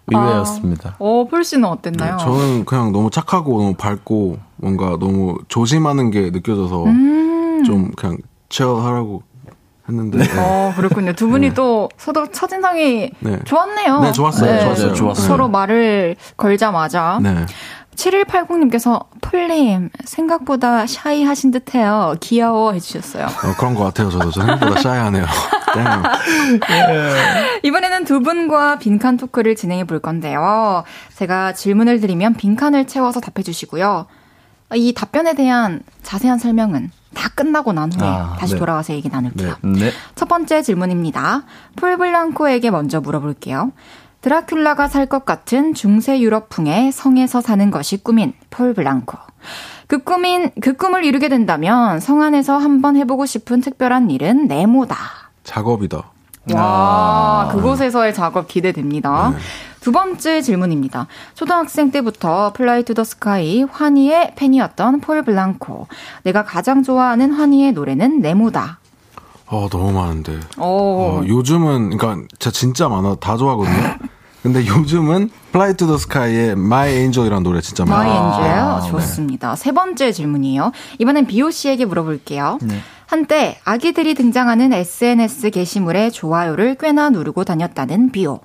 [0.07, 0.95] 의외였습니다.
[0.97, 2.17] 어 폴 씨는 어땠나요?
[2.17, 7.28] 네, 저는 그냥 너무 착하고 너무 밝고 뭔가 너무 조심하는 게 느껴져서 음.
[7.69, 8.17] 좀 그냥
[8.49, 9.21] 치어하라고
[9.87, 10.25] 했는데 네.
[10.37, 11.13] 어 그렇군요.
[11.13, 13.39] 두 분이 또 서로 첫인상이 네.
[13.45, 13.99] 좋았네요.
[14.01, 14.59] 네, 좋았어요.
[14.61, 14.93] 좋았어요.
[14.93, 15.27] 좋았어요.
[15.27, 17.45] 서로 말을 걸자마자 네.
[17.95, 22.15] 7180님께서 폴님 생각보다 샤이하신 듯해요.
[22.21, 23.25] 귀여워 해주셨어요.
[23.25, 24.09] 어, 그런 것 같아요.
[24.09, 25.25] 저도 저 생각보다 샤이하네요.
[25.75, 25.85] 땡.
[27.63, 30.83] 이번에는 두 분과 빈칸 토크를 진행해 볼 건데요.
[31.15, 34.07] 제가 질문을 드리면 빈칸을 채워서 답해 주시고요.
[34.75, 38.59] 이 답변에 대한 자세한 설명은 다 끝나고 난 후에 아, 다시 네.
[38.59, 39.55] 돌아와서 얘기 나눌게요.
[39.63, 39.91] 네.
[40.15, 41.43] 첫 번째 질문입니다.
[41.75, 43.71] 폴블랑코에게 먼저 물어볼게요.
[44.21, 49.17] 드라큘라가 살 것 같은 중세 유럽풍의 성에서 사는 것이 꿈인 폴블랑코.
[49.87, 54.95] 그 꿈인, 그 꿈을 이루게 된다면 성 안에서 한번 해보고 싶은 특별한 일은 네모다.
[55.43, 56.03] 작업이다.
[56.53, 59.33] 와, 그곳에서의 작업 기대됩니다.
[59.81, 61.07] 두 번째 질문입니다.
[61.35, 65.87] 초등학생 때부터 Fly to the Sky 환희의 팬이었던 폴 블랑코.
[66.23, 68.79] 내가 가장 좋아하는 환희의 노래는 네모다.
[69.47, 70.39] 어, 너무 많은데.
[70.57, 70.63] 오.
[70.63, 73.15] 어, 요즘은, 그러니까 제가 진짜 많아.
[73.15, 73.95] 다 좋아하거든요.
[74.43, 78.77] 근데 요즘은 Fly to the Sky의 My Angel이라는 노래 진짜 My 많아요.
[78.77, 79.55] Angel 좋습니다.
[79.55, 80.71] 세 번째 질문이에요.
[80.99, 82.57] 이번엔 비오 씨에게 물어볼게요.
[83.13, 88.39] 한때 아기들이 등장하는 SNS 게시물에 좋아요를 꽤나 누르고 다녔다는 비오.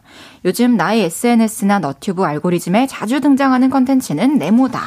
[0.47, 4.81] 요즘 나의 SNS나 너튜브 알고리즘에 자주 등장하는 컨텐츠는 네모다.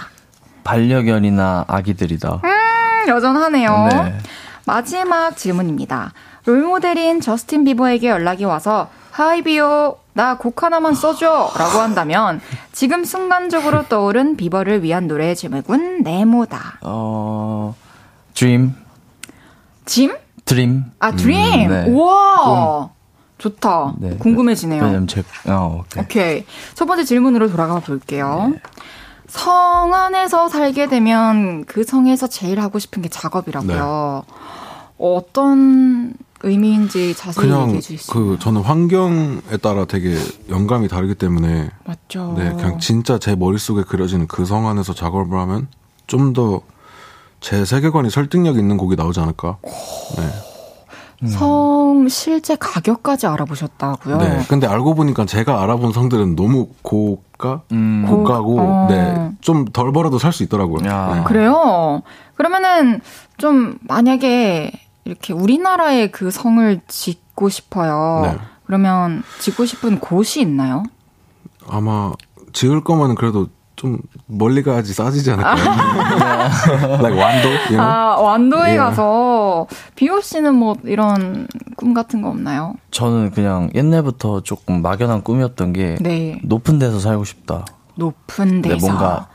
[0.64, 2.42] 반려견이나 아기들이다.
[2.44, 3.88] 음, 여전하네요.
[3.92, 4.18] 네.
[4.66, 6.12] 마지막 질문입니다.
[6.48, 13.84] 롤모델인 저스틴 비버에게 연락이 와서 Hi 비오 나 곡 하나만 써줘 라고 한다면 지금 순간적으로
[13.88, 16.80] 떠오른 비버를 위한 노래의 제목은 네모다.
[16.82, 17.76] 어,
[18.34, 18.74] Dream,
[19.88, 20.16] 짐?
[20.46, 20.84] Dream.
[21.00, 21.68] 아 Dream.
[21.70, 21.86] 네.
[21.90, 22.90] 우와
[23.40, 23.94] 좋다.
[23.98, 24.18] 네.
[24.18, 24.84] 궁금해지네요.
[24.84, 26.04] 왜냐면 제, 어, 오케이.
[26.04, 26.46] 오케이.
[26.76, 28.54] 첫 번째 질문으로 돌아가 볼게요.
[29.28, 34.24] 성 안에서 살게 되면 그 성에서 제일 하고 싶은 게 작업이라고요.
[34.98, 36.14] 어떤
[36.44, 40.16] 의미인지 자세히 그냥 얘기해 주실 수그 저는 환경에 따라 되게
[40.50, 42.36] 영감이 다르기 때문에 맞죠?
[42.38, 45.68] 네, 그냥 진짜 제 머릿속에 그려지는 그 성 안에서 작업을 하면
[46.08, 46.62] 좀더
[47.40, 49.58] 제 세계관이 설득력 있는 곡이 나오지 않을까.
[50.18, 51.28] 네.
[51.30, 54.18] 성 실제 가격까지 알아보셨다고요?
[54.18, 54.40] 네.
[54.50, 57.64] 근데 알고 보니까 제가 알아본 성들은 너무 고가?
[57.72, 58.88] 음, 고가고, 어.
[58.90, 59.32] 네.
[59.42, 60.88] 좀 덜 벌어도 살 수 있더라고요.
[60.88, 61.16] 야.
[61.16, 61.24] 네.
[61.24, 62.04] 그래요?
[62.36, 63.02] 그러면은
[63.38, 64.72] 좀 만약에
[65.06, 68.22] 이렇게 우리나라에 그 성을 짓고 싶어요.
[68.24, 68.38] 네.
[68.68, 70.84] 그러면 짓고 싶은 곳이 있나요?
[71.68, 72.12] 아마
[72.54, 73.48] 지을 거면 그래도
[73.78, 75.56] 좀 멀리 가야지 싸지지 않을까요?
[77.00, 77.48] like 완도?
[77.48, 77.80] You know?
[77.80, 78.78] 아, 완도에 예.
[78.78, 81.48] 가서 비오 씨는 뭐 이런
[81.78, 82.74] 꿈 같은 거 없나요?
[82.90, 86.42] 저는 그냥 옛날부터 조금 막연한 꿈이었던 게 네.
[86.44, 87.66] 높은 데서 살고 싶다.
[87.96, 89.28] 높은 네, 데서 뭔가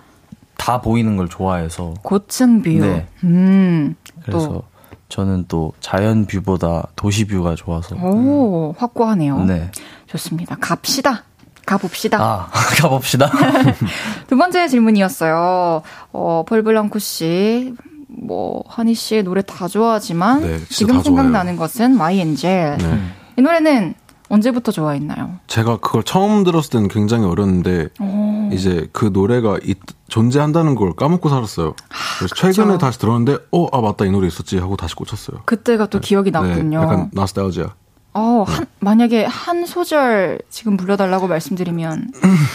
[0.59, 2.71] 다 보이는 걸 좋아해서 고층 view.
[2.71, 3.07] 네.
[3.23, 3.95] 음.
[4.25, 4.63] 그래서 또
[5.09, 7.95] 저는 또 자연 view보다 도시 view가 좋아서.
[7.95, 9.45] 오, 확고하네요.
[9.45, 9.71] 네.
[10.07, 10.57] 좋습니다.
[10.61, 11.25] 갑시다.
[11.67, 12.19] 가봅시다.
[12.23, 12.49] 아,
[12.81, 13.31] 가봅시다.
[14.29, 15.83] 두 번째 질문이었어요.
[16.13, 17.75] 어, 폴블랑코 씨,
[18.09, 22.79] 뭐, 환희 씨의 노래 다 좋아하지만, 네, 지금 다 생각나는 것은 My Angel.
[22.79, 23.01] 네.
[23.39, 23.95] 이 노래는
[24.29, 25.39] 언제부터 좋아했나요?
[25.47, 31.29] 제가 그걸 처음 들었을 때는 굉장히 어렸는데 오, 이제 그 노래가 있- 존재한다는 걸 까먹고
[31.29, 31.75] 살았어요.
[32.19, 32.79] 그래서 최근에 아, 그쵸.
[32.79, 35.41] 다시 들었는데 어, 아 맞다 이 노래 있었지 하고 다시 꽂혔어요.
[35.45, 36.81] 그때가 또 기억이 네, 났군요.
[36.83, 37.75] 약간 나스타우지아.
[38.15, 42.13] 어, 한, 만약에 한 소절 지금 불러달라고 말씀드리면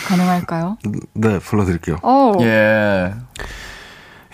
[0.08, 0.78] 가능할까요?
[1.14, 1.98] 네, 불러드릴게요.
[2.04, 3.14] 어, 예.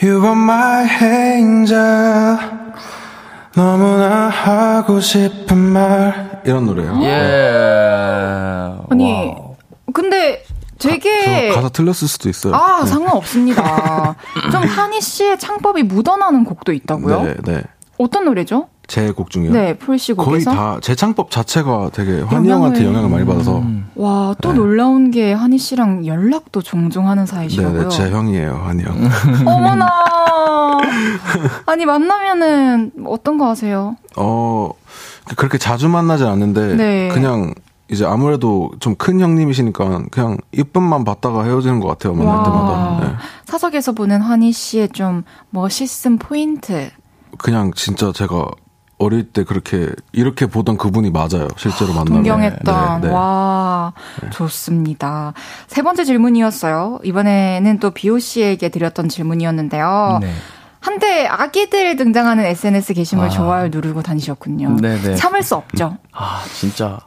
[0.02, 2.38] You are my angel
[3.56, 7.00] 너무나 하고 싶은 말 이런 노래예요.
[7.04, 8.74] 예.
[8.90, 9.56] 아니, wow.
[9.94, 10.44] 근데
[10.80, 11.50] 되게.
[11.50, 12.54] 저 가사 틀렸을 수도 있어요.
[12.56, 12.88] 아, 네.
[12.90, 14.16] 상관없습니다.
[14.52, 17.24] 좀 환희 씨의 창법이 묻어나는 곡도 있다고요?
[17.24, 17.64] 네, 네.
[17.98, 18.68] 어떤 노래죠?
[18.88, 19.52] 제 곡 중에요.
[19.54, 20.52] 네, 거의 곡에서.
[20.52, 23.90] 다 제 창법 자체가 되게 환희 형한테 영향을- 영향을 많이 받아서 음.
[23.96, 24.56] 와, 또 네.
[24.58, 27.78] 놀라운 게 한희 씨랑 연락도 종종 하는 사이시라고요.
[27.78, 29.10] 네네 제 형이에요 환희 형.
[29.48, 29.88] 어머나.
[31.66, 33.96] 아니 만나면은 어떤 거 하세요?
[34.18, 34.72] 어
[35.38, 37.08] 그렇게 자주 만나진 않는데 네.
[37.10, 37.54] 그냥
[37.90, 42.44] 이제 아무래도 좀 큰 형님이시니까 그냥 이쁨만 받다가 헤어지는 것 같아요 만날 와.
[42.44, 43.00] 때마다.
[43.08, 43.14] 네.
[43.46, 46.90] 사석에서 보는 한희 씨의 좀 멋있음 포인트.
[47.38, 48.46] 그냥 진짜 제가
[49.04, 52.24] 어릴 때 그렇게 이렇게 보던 그분이 맞아요 실제로 만나면.
[52.24, 53.14] 동경했던 네, 네.
[53.14, 53.94] 와
[54.32, 55.34] 좋습니다.
[55.68, 57.00] 세 번째 질문이었어요.
[57.04, 60.20] 이번에는 또 비오 씨에게 드렸던 질문이었는데요.
[60.22, 60.32] 네.
[60.80, 63.30] 한때 아기들 등장하는 SNS 게시물 아.
[63.30, 64.78] 좋아요 누르고 다니셨군요.
[64.82, 65.16] 네네.
[65.16, 65.98] 참을 수 없죠.
[66.12, 67.00] 아, 진짜.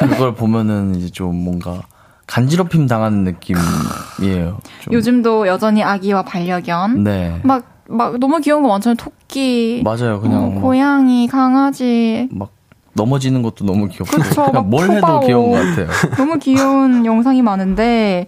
[0.00, 1.82] 그걸 보면은 이제 좀 뭔가
[2.26, 4.58] 간지럽힘 당하는 느낌이에요.
[4.80, 4.92] 좀.
[4.92, 7.40] 요즘도 여전히 아기와 반려견 네.
[7.44, 8.96] 막, 막 너무 귀여운 거 많잖아요.
[8.96, 10.20] 토끼, 맞아요.
[10.20, 12.28] 그냥 어, 막, 고양이, 강아지.
[12.32, 12.50] 막
[12.94, 14.16] 넘어지는 것도 너무 귀엽고.
[14.16, 15.20] 그쵸, 막 그냥 뭘 해도 푸바오.
[15.20, 15.88] 귀여운 것 같아요.
[16.16, 18.26] 너무 귀여운 영상이 많은데,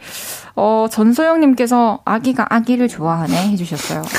[0.54, 4.02] 어, 전소영님께서 아기가 아기를 좋아하네 해주셨어요.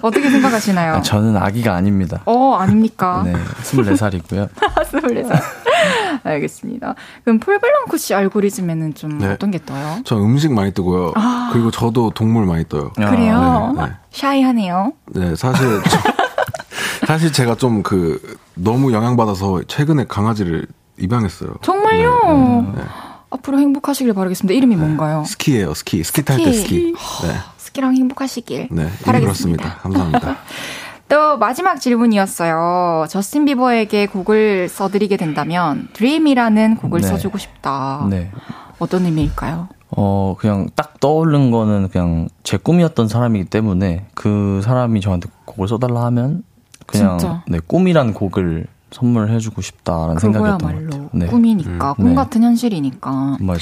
[0.00, 0.94] 어떻게 생각하시나요?
[0.94, 2.22] 아, 저는 아기가 아닙니다.
[2.24, 3.22] 어, 아닙니까?
[3.26, 3.34] 네.
[3.62, 4.48] 24살이고요.
[4.54, 5.40] 24살.
[6.24, 6.94] 알겠습니다.
[7.24, 9.28] 그럼 폴블랑코 씨 알고리즘에는 좀 네.
[9.28, 10.00] 어떤 게 떠요?
[10.04, 11.12] 저 음식 많이 뜨고요.
[11.16, 11.50] 아.
[11.52, 12.92] 그리고 저도 동물 많이 떠요.
[12.94, 13.74] 그래요?
[13.76, 13.92] 네, 네.
[14.12, 14.92] shy하네요.
[15.06, 16.12] 네, 사실 저-
[17.06, 18.20] 사실 제가 좀 그
[18.54, 20.66] 너무 영향받아서 최근에 강아지를
[20.98, 21.54] 입양했어요.
[21.62, 22.20] 정말요?
[22.24, 22.82] 네, 네.
[23.30, 24.54] 앞으로 행복하시길 바라겠습니다.
[24.56, 25.24] 이름이 뭔가요?
[25.26, 26.04] 스키예요, 스키.
[26.04, 26.94] 스키 탈때 스키.
[26.96, 27.26] 스
[27.72, 27.80] 키.
[27.80, 27.82] 네.
[27.82, 29.22] 스키랑 행복하시길 네, 바라겠습니다.
[29.24, 29.76] 그렇습니다.
[29.78, 30.36] 감사합니다.
[31.08, 33.06] 또 마지막 질문이었어요.
[33.08, 37.08] 저스틴 비버에게 곡을 써드리게 된다면 Dream이라는 곡을 네.
[37.08, 38.06] 써주고 싶다.
[38.08, 38.30] 네.
[38.78, 39.68] 어떤 의미일까요?
[39.94, 46.04] 어, 그냥 딱 떠오른 거는 그냥 제 꿈이었던 사람이기 때문에 그 사람이 저한테 곡을 써달라
[46.06, 46.44] 하면
[46.86, 47.42] 그냥 진짜?
[47.46, 51.10] 네, 꿈이란 곡을 선물해주고 싶다라는 생각이었던 것 같아요.
[51.12, 51.26] 네.
[51.26, 52.14] 꿈이니까 꿈 네.
[52.14, 53.58] 같은 현실이니까 맞아요.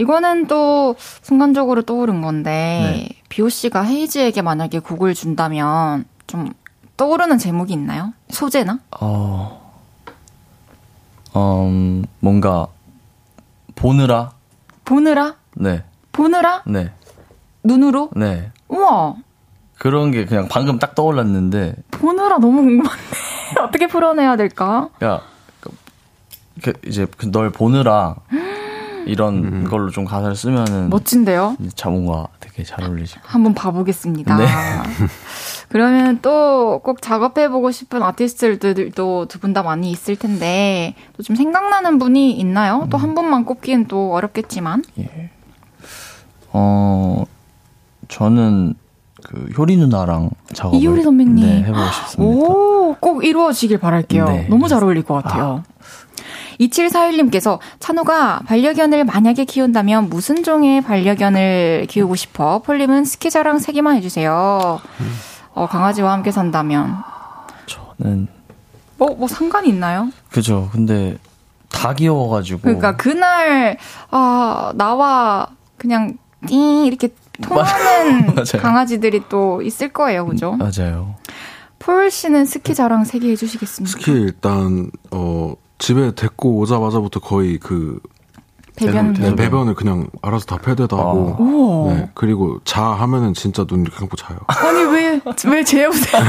[0.00, 3.08] 이거는 또 순간적으로 떠오른 건데 네.
[3.28, 6.54] 비오 씨가 헤이즈에게 만약에 곡을 준다면 좀
[6.96, 8.14] 떠오르는 제목이 있나요?
[8.30, 8.78] 소재나?
[8.98, 9.60] 어,
[11.36, 12.68] 음, 뭔가
[13.74, 14.32] 보느라
[14.86, 15.34] 보느라?
[15.54, 16.62] 네, 보느라?
[16.64, 16.92] 네,
[17.62, 18.08] 눈으로?
[18.16, 18.50] 네.
[18.68, 19.16] 우와
[19.76, 23.02] 그런 게 그냥 방금 딱 떠올랐는데, 보느라 너무 궁금한데
[23.60, 24.88] 어떻게 풀어내야 될까?
[25.04, 25.20] 야,
[25.60, 25.70] 그,
[26.62, 28.16] 그 이제 그널 보느라
[29.10, 31.56] 이런 걸로 좀 가사를 쓰면은 멋진데요?
[31.60, 34.36] 이제 자 뭔가 되게 잘 어울리실 것 한번 봐보겠습니다.
[34.36, 34.46] 네.
[35.68, 41.98] 그러면 또 꼭 작업해보고 싶은 아티스트들도 두 분 다 많이 있을 텐데 또 좀 생각나는
[41.98, 42.86] 분이 있나요?
[42.90, 45.30] 또한 분만 꼽기엔 또 어렵겠지만 예.
[46.52, 47.24] 어,
[48.08, 48.74] 저는
[49.22, 51.36] 그 효리 누나랑 작업을 이효리 선배님.
[51.46, 52.36] 네, 해보고 싶습니다.
[52.48, 54.24] 오, 꼭 이루어지길 바랄게요.
[54.26, 54.46] 네.
[54.48, 55.62] 너무 잘 어울릴 것 같아요.
[56.60, 62.60] 2741님께서 찬우가 반려견을 만약에 키운다면 무슨 종의 반려견을 키우고 싶어?
[62.60, 64.80] 폴림은 스키자랑 3개만 해주세요.
[65.54, 66.96] 어, 강아지와 함께 산다면.
[67.66, 68.28] 저는
[68.98, 70.10] 뭐, 뭐 상관이 있나요?
[70.30, 70.68] 그죠.
[70.72, 71.16] 근데
[71.70, 72.60] 다 귀여워가지고.
[72.60, 73.78] 그러니까 그날,
[74.10, 75.48] 아, 나와
[75.78, 77.08] 그냥 띵 이렇게
[77.42, 78.34] 통하는.
[78.60, 80.26] 강아지들이 또 있을 거예요.
[80.26, 80.52] 그죠?
[80.52, 81.14] 맞아요.
[81.78, 83.98] 폴 씨는 스키 자랑 3개 해주시겠습니까?
[83.98, 87.98] 스키 일단 어 집에 데리고 오자마자부터 거의 그
[88.76, 89.12] 배변.
[89.14, 91.94] 네, 배변을 그냥 알아서 다 패드도 하고 우와.
[91.94, 94.38] 네, 그리고 자 하면은 진짜 눈 이렇게 감고 자요.
[94.46, 96.22] 아니, 왜, 왜 재우세요?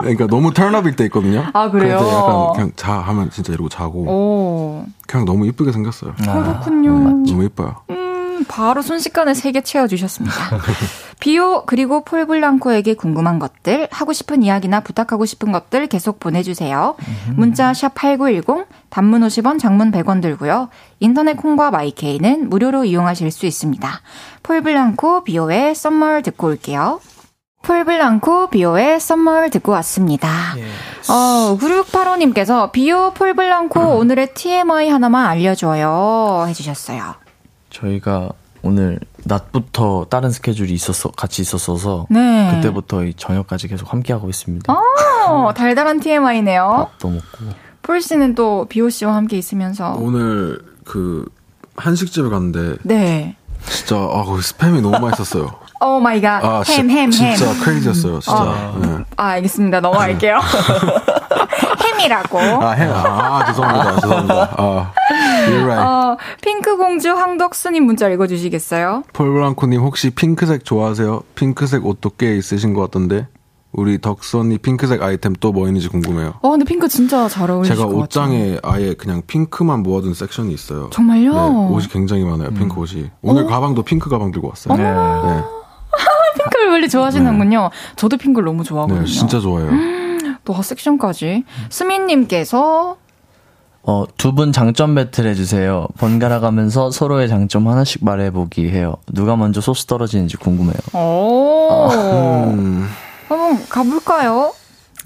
[0.00, 1.44] 그러니까 너무 turn up일 때 있거든요.
[1.52, 1.96] 아, 그래요?
[1.98, 4.84] 약간 그냥 자 하면 진짜 이러고 자고 오.
[5.06, 6.14] 그냥 너무 이쁘게 생겼어요.
[6.16, 6.90] 그렇군요.
[7.26, 7.76] 너무 이뻐요.
[7.90, 8.09] 음, 음,
[8.46, 10.34] 바로 순식간에 세 개 채워주셨습니다.
[11.20, 16.96] 비오 그리고 폴블랑코에게 궁금한 것들, 하고 싶은 이야기나 부탁하고 싶은 것들 계속 보내주세요.
[17.36, 20.68] 문자 샵 #8910 단문 50원, 장문 100원 들고요.
[21.00, 24.00] 인터넷 콩과 마이케이는 무료로 이용하실 수 있습니다.
[24.42, 27.00] 폴블랑코 비오의 Summer 듣고 올게요.
[27.62, 30.28] 폴블랑코 비오의 썸머를 듣고 왔습니다.
[31.10, 36.46] 어, 9685님께서 비오 폴블랑코 오늘의 TMI 하나만 알려줘요.
[36.48, 37.14] 해주셨어요.
[37.70, 38.30] 저희가
[38.62, 42.52] 오늘 낮부터 다른 스케줄이 있었어 같이 있었어서 네.
[42.54, 44.72] 그때부터 이 저녁까지 계속 함께 하고 있습니다.
[45.28, 46.88] 어, 달달한 TMI네요.
[46.90, 47.24] 밥도 먹고
[47.82, 49.96] 폴 씨는 또 비오 씨와 함께 있으면서.
[49.98, 51.24] 오늘 그
[51.76, 53.36] 한식집에 갔는데 네.
[53.66, 55.50] 진짜 아 거기 스팸이 너무 맛있었어요.
[55.80, 56.44] Oh my god.
[56.44, 57.10] 아 햄, 햄, 햄.
[57.10, 58.20] 진짜 crazy였어요.
[58.20, 58.74] 진짜.
[58.82, 59.04] 네.
[59.16, 59.80] 아, 알겠습니다.
[59.80, 60.40] 넘어갈게요.
[62.00, 62.38] 햄이라고.
[62.38, 64.00] 아, 해, 아, 죄송합니다.
[64.00, 64.54] 죄송합니다.
[64.56, 64.92] 아,
[65.64, 65.80] right.
[65.80, 69.04] 어, 핑크공주 황덕수님 문자 읽어주시겠어요?
[69.12, 71.22] 폴블랑코님 혹시 핑크색 좋아하세요?
[71.34, 73.26] 핑크색 옷도 꽤 있으신 것 같던데
[73.72, 73.98] 우리
[74.34, 76.34] 언니 핑크색 아이템 또 뭐 있는지 궁금해요.
[76.42, 78.02] 어, 근데 핑크 진짜 잘 어울리실 제가 것 같아요.
[78.04, 80.90] 옷장에 아예 그냥 핑크만 모아둔 섹션이 있어요.
[80.90, 81.32] 정말요?
[81.32, 82.50] 네, 옷이 굉장히 많아요.
[82.50, 83.10] 핑크 옷이.
[83.22, 84.76] 오늘 가방도 핑크 가방 들고 왔어요.
[84.76, 84.82] 네.
[84.82, 85.42] 네,
[86.42, 87.70] 핑크를 원래 좋아하시는군요.
[87.96, 89.04] 저도 핑크를 너무 좋아하거든요.
[89.04, 89.70] 네, 진짜 좋아해요.
[90.44, 91.44] 또 섹션까지.
[91.68, 92.96] 수민님께서
[93.82, 95.86] 어, 두 분 장점 배틀 해주세요.
[95.98, 98.96] 번갈아 가면서 서로의 장점 하나씩 말해보기 해요.
[99.12, 100.74] 누가 먼저 소스 떨어지는지 궁금해요.
[100.92, 101.88] 오,
[102.52, 102.86] 음,
[103.28, 104.52] 한번 가볼까요?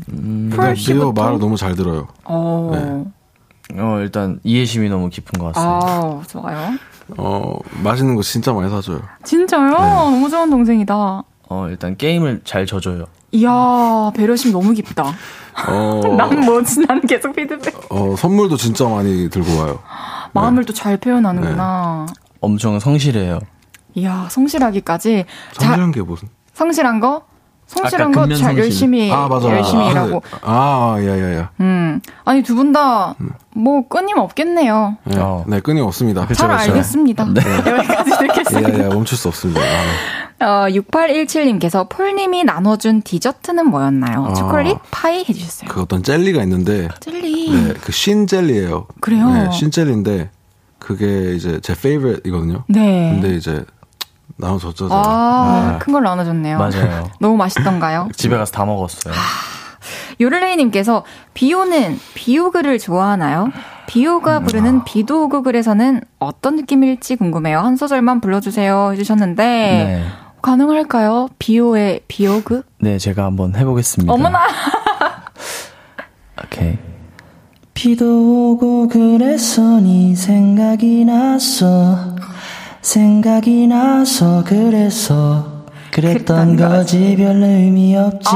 [0.08, 1.12] 리오 씨부터.
[1.12, 2.08] 말을 너무 잘 들어요.
[2.24, 3.80] 어, 네.
[3.80, 5.86] 어, 일단 이해심이 너무 깊은 것 같습니다.
[5.86, 6.72] 아, 좋아요.
[7.16, 9.00] 어, 맛있는 거 진짜 많이 사줘요.
[9.24, 9.70] 진짜요?
[9.70, 9.76] 네.
[9.78, 11.22] 너무 좋은 동생이다.
[11.48, 13.04] 어, 일단 게임을 잘 져줘요.
[13.32, 15.12] 이야, 배려심 너무 깊다.
[15.68, 16.86] 어, 난 뭐지?
[16.86, 17.74] 난 계속 피드백.
[17.90, 19.78] 어, 선물도 진짜 많이 들고 와요.
[20.32, 22.06] 마음을 또잘 표현하는구나.
[22.40, 23.38] 엄청 성실해요.
[23.94, 25.24] 이야, 성실하기까지.
[25.52, 26.28] 자, 성실한 게 무슨?
[26.54, 27.22] 성실한 거?
[27.66, 28.58] 성실한 거잘 성실.
[28.58, 29.48] 열심히 아, 맞아.
[29.48, 30.22] 열심히 아, 일하고.
[30.42, 31.50] 아, 야, 야, 야.
[31.60, 32.00] 음.
[32.24, 33.14] 아니 두 분 다
[33.56, 34.96] 뭐 끊임 없겠네요.
[35.04, 35.44] 네, 어.
[35.46, 36.26] 네, 끈이 없습니다.
[36.34, 37.24] 잘 알겠습니다.
[37.32, 37.40] 네.
[37.70, 38.74] 여기까지 듣겠습니다.
[38.74, 39.60] 예, 예, 멈출 수 없습니다.
[40.40, 44.26] 아, 어, 6817님께서 폴님이 나눠준 디저트는 뭐였나요?
[44.26, 44.34] 아.
[44.34, 45.70] 초콜릿 파이 해주셨어요.
[45.70, 47.50] 그 어떤 젤리가 있는데, 젤리.
[47.50, 48.86] 네, 그 신 젤리예요.
[49.00, 49.28] 그래요?
[49.30, 50.30] 네, 신 젤리인데
[50.78, 52.64] 그게 이제 제 페이버릿이거든요.
[52.68, 53.10] 네.
[53.14, 53.64] 근데 이제
[54.36, 54.88] 나눠줬죠.
[54.88, 55.00] 제가.
[55.04, 55.78] 아, 네.
[55.78, 56.58] 큰걸 나눠줬네요.
[56.58, 57.10] 맞아요.
[57.20, 58.08] 너무 맛있던가요?
[58.16, 59.14] 집에 가서 다 먹었어요.
[60.20, 61.04] 요를레이님께서
[61.34, 63.50] 비오는 비오그를 좋아하나요?
[63.86, 67.58] 비오가 부르는 비도 오고 그래서는 어떤 느낌일지 궁금해요.
[67.60, 70.04] 한 소절만 불러주세요 해주셨는데 네.
[70.44, 71.28] 가능할까요?
[71.38, 72.62] 비오의 비오그?
[72.80, 74.12] 네, 제가 한번 해보겠습니다.
[74.12, 74.40] 어머나
[76.44, 76.76] 오케이.
[77.72, 82.14] 비도 오고 그래서 네 생각이 났어
[82.82, 88.30] 생각이 나서 그래서 그랬던 거지 별 의미 없지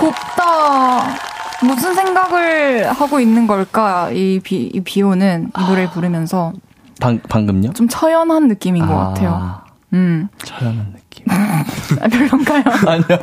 [0.00, 1.14] 곱다.
[1.62, 4.10] 무슨 생각을 하고 있는 걸까?
[4.10, 6.52] 이 비, 이 비오는 이 노래를 부르면서
[7.02, 7.72] 방, 방금요?
[7.72, 9.60] 좀 처연한 느낌인 것 같아요.
[9.92, 10.28] 음.
[10.44, 11.26] 처연한 느낌.
[11.28, 12.62] 아, 별론가요?
[12.86, 13.18] 아니요.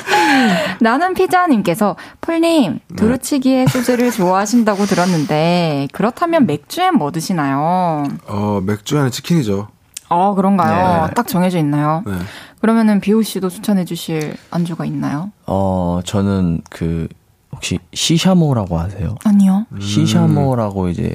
[0.80, 8.04] 나는 피자님께서 폴님 두루치기의 소주를 좋아하신다고 들었는데 그렇다면 맥주엔 뭐 드시나요?
[8.26, 9.68] 어, 맥주에는 치킨이죠.
[10.10, 11.06] 어 그런가요?
[11.06, 11.14] 네.
[11.14, 12.02] 딱 정해져 있나요?
[12.06, 12.12] 네.
[12.60, 15.30] 그러면은 비오 씨도 추천해주실 안주가 있나요?
[15.46, 17.08] 어, 저는 그,
[17.52, 19.14] 혹시 시샤모라고 아세요?
[19.24, 19.66] 아니요.
[19.80, 21.14] 시샤모라고 이제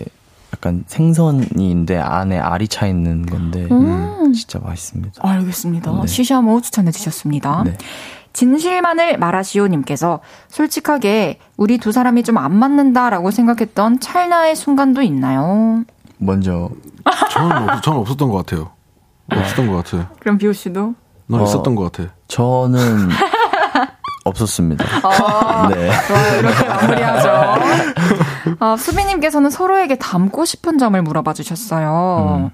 [0.60, 4.34] 약간 생선이인데 안에 알이 차 있는 건데 음.
[4.34, 5.14] 진짜 맛있습니다.
[5.26, 5.92] 알겠습니다.
[6.02, 6.08] 네.
[6.08, 7.64] 시샤모 추천해 주셨습니다.
[7.64, 7.78] 네.
[8.34, 15.84] 진실만을 말하시오님께서 솔직하게 우리 두 사람이 좀 안 맞는다라고 생각했던 찰나의 순간도 있나요?
[16.18, 16.70] 먼저
[17.32, 18.70] 저는, 없, 저는 없었던 것 같아요.
[19.32, 20.08] 없었던 것 같아요.
[20.20, 20.94] 그럼 비오 씨도?
[21.28, 21.44] 넌 어.
[21.46, 22.12] 있었던 것 같아.
[22.28, 23.10] 저는
[24.26, 24.84] 없었습니다.
[25.70, 25.92] 네.
[26.08, 26.40] 좋아요.
[26.40, 27.30] 이렇게 마무리하죠.
[28.60, 32.52] 아, 수비님께서는 서로에게 닮고 싶은 점을 물어봐 주셨어요.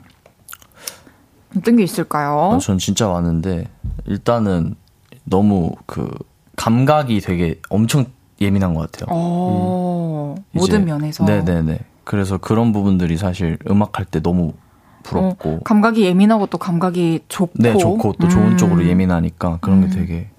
[1.57, 2.51] 어떤 게 있을까요?
[2.55, 3.67] 어, 전 진짜 많은데
[4.05, 4.75] 일단은
[5.23, 6.09] 너무 그
[6.57, 8.05] 감각이 되게 엄청
[8.41, 9.07] 예민한 것 같아요.
[9.09, 11.23] 어, 이제- 모든 면에서.
[11.23, 11.79] 네네네.
[12.03, 14.53] 그래서 그런 부분들이 사실 음악할 때 너무
[15.03, 17.53] 부럽고 어, 감각이 예민하고 또 감각이 좋고.
[17.55, 18.57] 네 좋고 또 좋은 음.
[18.57, 20.29] 쪽으로 예민하니까 그런 게 되게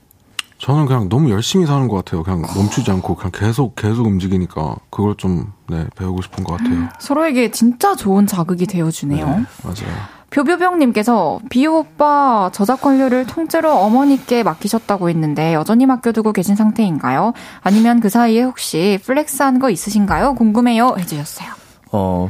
[0.66, 2.24] 저는 그냥 너무 열심히 사는 것 같아요.
[2.24, 6.88] 그냥 멈추지 않고 그냥 계속 계속 움직이니까 그걸 좀 네, 배우고 싶은 것 같아요.
[6.98, 9.24] 서로에게 진짜 좋은 자극이 되어주네요.
[9.24, 10.16] 맞아요.
[10.30, 17.32] 뷰뷰병님께서 비오 오빠 저작권료를 통째로 어머니께 맡기셨다고 했는데 여전히 맡겨두고 계신 상태인가요?
[17.62, 20.34] 아니면 그 사이에 혹시 flex한 거 있으신가요?
[20.34, 20.96] 궁금해요.
[20.98, 21.48] 해주셨어요.
[21.92, 22.28] 어,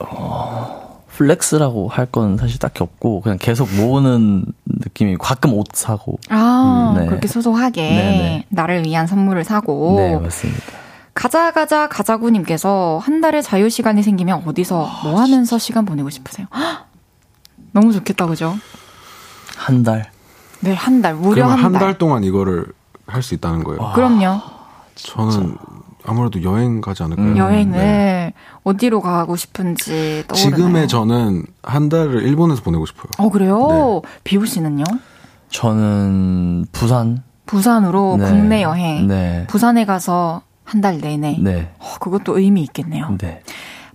[0.00, 4.44] 어 flex라고 할 건 사실 딱히 없고 그냥 계속 모으는
[4.84, 7.06] 느낌이 가끔 옷 사고 아, 음, 네.
[7.06, 8.46] 그렇게 소소하게 네네.
[8.50, 9.94] 나를 위한 선물을 사고.
[9.96, 10.60] 네 맞습니다.
[11.14, 16.46] 가자 가자 가자구님께서 한 달에 자유 시간이 생기면 어디서 뭐 하면서 시간 보내고 싶으세요?
[16.54, 16.86] 헉!
[17.72, 18.56] 너무 좋겠다 그죠?
[19.56, 20.10] 한 달.
[20.60, 21.80] 네, 한 달, 무려 그러면 한한 달.
[21.80, 22.66] 달 동안 이거를
[23.06, 23.92] 할 수 있다는 거예요.
[23.94, 24.40] 그럼요.
[24.96, 25.56] 저는
[26.06, 27.26] 아무래도 여행 가지 않을까요?
[27.26, 28.32] 음, 여행을 네.
[28.62, 30.56] 어디로 가고 싶은지 떠오르나요?
[30.56, 33.06] 지금의 저는 한 달을 일본에서 보내고 싶어요.
[33.18, 34.02] 어 그래요?
[34.04, 34.10] 네.
[34.24, 34.84] 비우 씨는요?
[35.50, 37.22] 저는 부산.
[37.46, 38.24] 부산으로 네.
[38.26, 39.06] 국내 여행.
[39.06, 39.46] 네.
[39.48, 41.36] 부산에 가서 한 달 내내.
[41.40, 41.72] 네.
[41.78, 43.16] 어, 그것도 의미 있겠네요.
[43.18, 43.42] 네.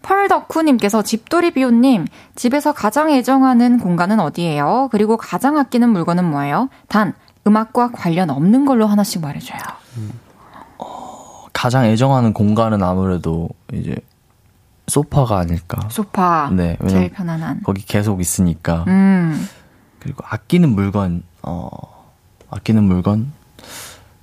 [0.01, 2.05] 펄덕후님께서 집돌이 비오님
[2.35, 4.89] 집에서 가장 애정하는 공간은 어디예요?
[4.91, 6.69] 그리고 가장 아끼는 물건은 뭐예요?
[6.87, 7.13] 단
[7.45, 9.59] 음악과 관련 없는 걸로 하나씩 말해줘요.
[11.59, 13.93] 가장 애정하는 공간은 아무래도 이제
[14.87, 15.89] 소파가 아닐까.
[15.89, 17.61] 소파 네, 제일 편안한.
[17.65, 18.85] 거기 계속 있으니까.
[18.87, 19.45] 음
[19.99, 21.67] 그리고 아끼는 물건, 어,
[22.49, 23.33] 아끼는 물건,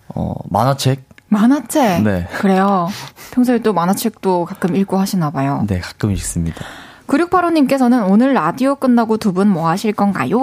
[0.08, 1.06] 어, 만화책?
[1.28, 2.02] 만화책.
[2.04, 2.26] 네.
[2.38, 2.88] 그래요.
[3.32, 5.62] 평소에 또 만화책도 가끔 읽고 하시나 봐요.
[5.68, 6.64] 네, 가끔 읽습니다.
[7.06, 10.38] 9685님께서는 오늘 라디오 끝나고 두 분 뭐 하실 건가요?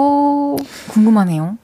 [0.90, 1.58] 궁금하네요.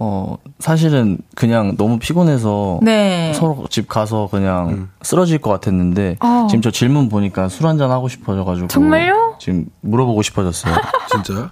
[0.00, 3.32] 어, 사실은 그냥 너무 피곤해서 네.
[3.34, 4.90] 서로 집 가서 그냥 음.
[5.02, 6.46] 쓰러질 것 같았는데 어.
[6.48, 9.36] 지금 저 질문 보니까 술 한잔 하고 싶어져 가지고 정말요?
[9.40, 10.74] 지금 물어보고 싶어졌어요.
[11.10, 11.50] 진짜요?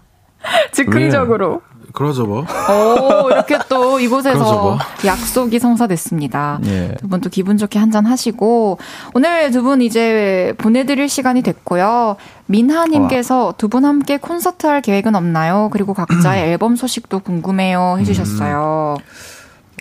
[0.73, 1.61] 즉흥적으로.
[1.97, 2.41] 그러죠 뭐.
[2.45, 4.79] 오, 이렇게 또 이곳에서 뭐.
[5.07, 6.61] 약속이 성사됐습니다.
[6.67, 6.95] 예.
[7.01, 8.79] 두분 또 기분 좋게 한잔 하시고
[9.15, 12.17] 오늘 두 분 이제 보내드릴 시간이 됐고요.
[12.47, 15.71] 민하님께서 두 분 함께 콘서트 할 계획은 없나요?
[15.73, 18.99] 그리고 각자의 앨범 소식도 궁금해요 해주셨어요.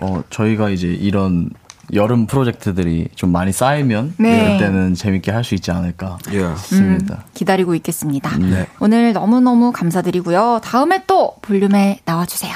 [0.02, 1.50] 어, 저희가 이제 이런
[1.94, 4.54] 여름 프로젝트들이 좀 많이 쌓이면 네.
[4.58, 6.56] 그때는 재밌게 할 수 있지 않을까 예.
[6.58, 7.24] 싶습니다.
[7.34, 8.38] 기다리고 있겠습니다.
[8.40, 8.68] 네.
[8.80, 10.62] 오늘 너무너무 감사드리고요.
[10.64, 12.54] 다음에 또 볼륨에 나와주세요.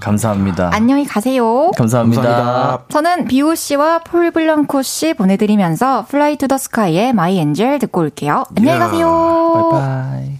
[0.00, 0.70] 감사합니다.
[0.72, 1.70] 안녕히 가세요.
[1.76, 2.22] 감사합니다.
[2.22, 2.84] 감사합니다.
[2.90, 8.44] 저는 비오 씨와 폴 블랑코 씨 보내드리면서 Fly to the Sky의 My Angel 듣고 올게요.
[8.56, 8.86] 안녕히 야.
[8.86, 9.70] 가세요.
[9.72, 10.39] Bye bye.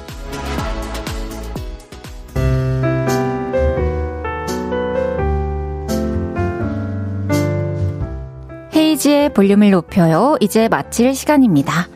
[8.91, 10.35] 헤이지의 볼륨을 높여요.
[10.41, 11.87] 이제 마칠 시간입니다.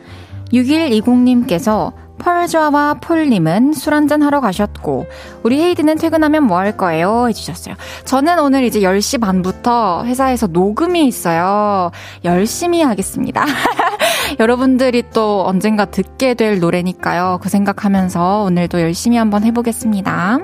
[0.52, 5.06] 6120님께서 펄좌와 폴님은 술 한잔 하러 가셨고,
[5.42, 7.28] 우리 헤이드는 퇴근하면 뭐 할 거예요?
[7.28, 7.74] 해주셨어요.
[8.06, 11.90] 저는 오늘 이제 10시 반부터 회사에서 녹음이 있어요.
[12.24, 13.44] 열심히 하겠습니다.
[14.38, 17.38] 여러분들이 또 언젠가 듣게 될 노래니까요.
[17.42, 20.38] 그 생각하면서 오늘도 열심히 한번 해보겠습니다.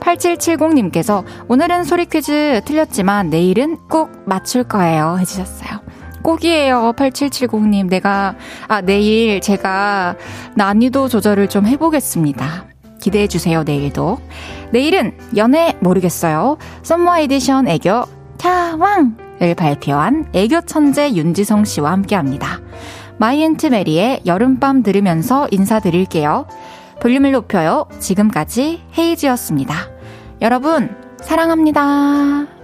[0.00, 5.16] 8770님께서 오늘은 소리 퀴즈 틀렸지만 내일은 꼭 맞출 거예요.
[5.20, 5.80] 해주셨어요.
[6.22, 6.94] 꼭이에요.
[6.96, 7.88] 8770님.
[7.88, 8.34] 내가,
[8.66, 10.16] 아, 내일 제가
[10.54, 12.66] 난이도 조절을 좀 해보겠습니다.
[13.00, 14.18] 기대해주세요, 내일도.
[14.72, 16.58] 내일은 연애 모르겠어요.
[16.82, 18.04] summer edition 애교
[18.38, 22.60] 타령을 발표한 애교 천재 윤지성 씨와 함께 합니다.
[23.18, 26.46] 마이앤트 메리의 여름밤 들으면서 인사드릴게요.
[27.00, 27.86] 볼륨을 높여요.
[27.98, 29.74] 지금까지 헤이즈였습니다.
[30.42, 32.55] 여러분, 사랑합니다.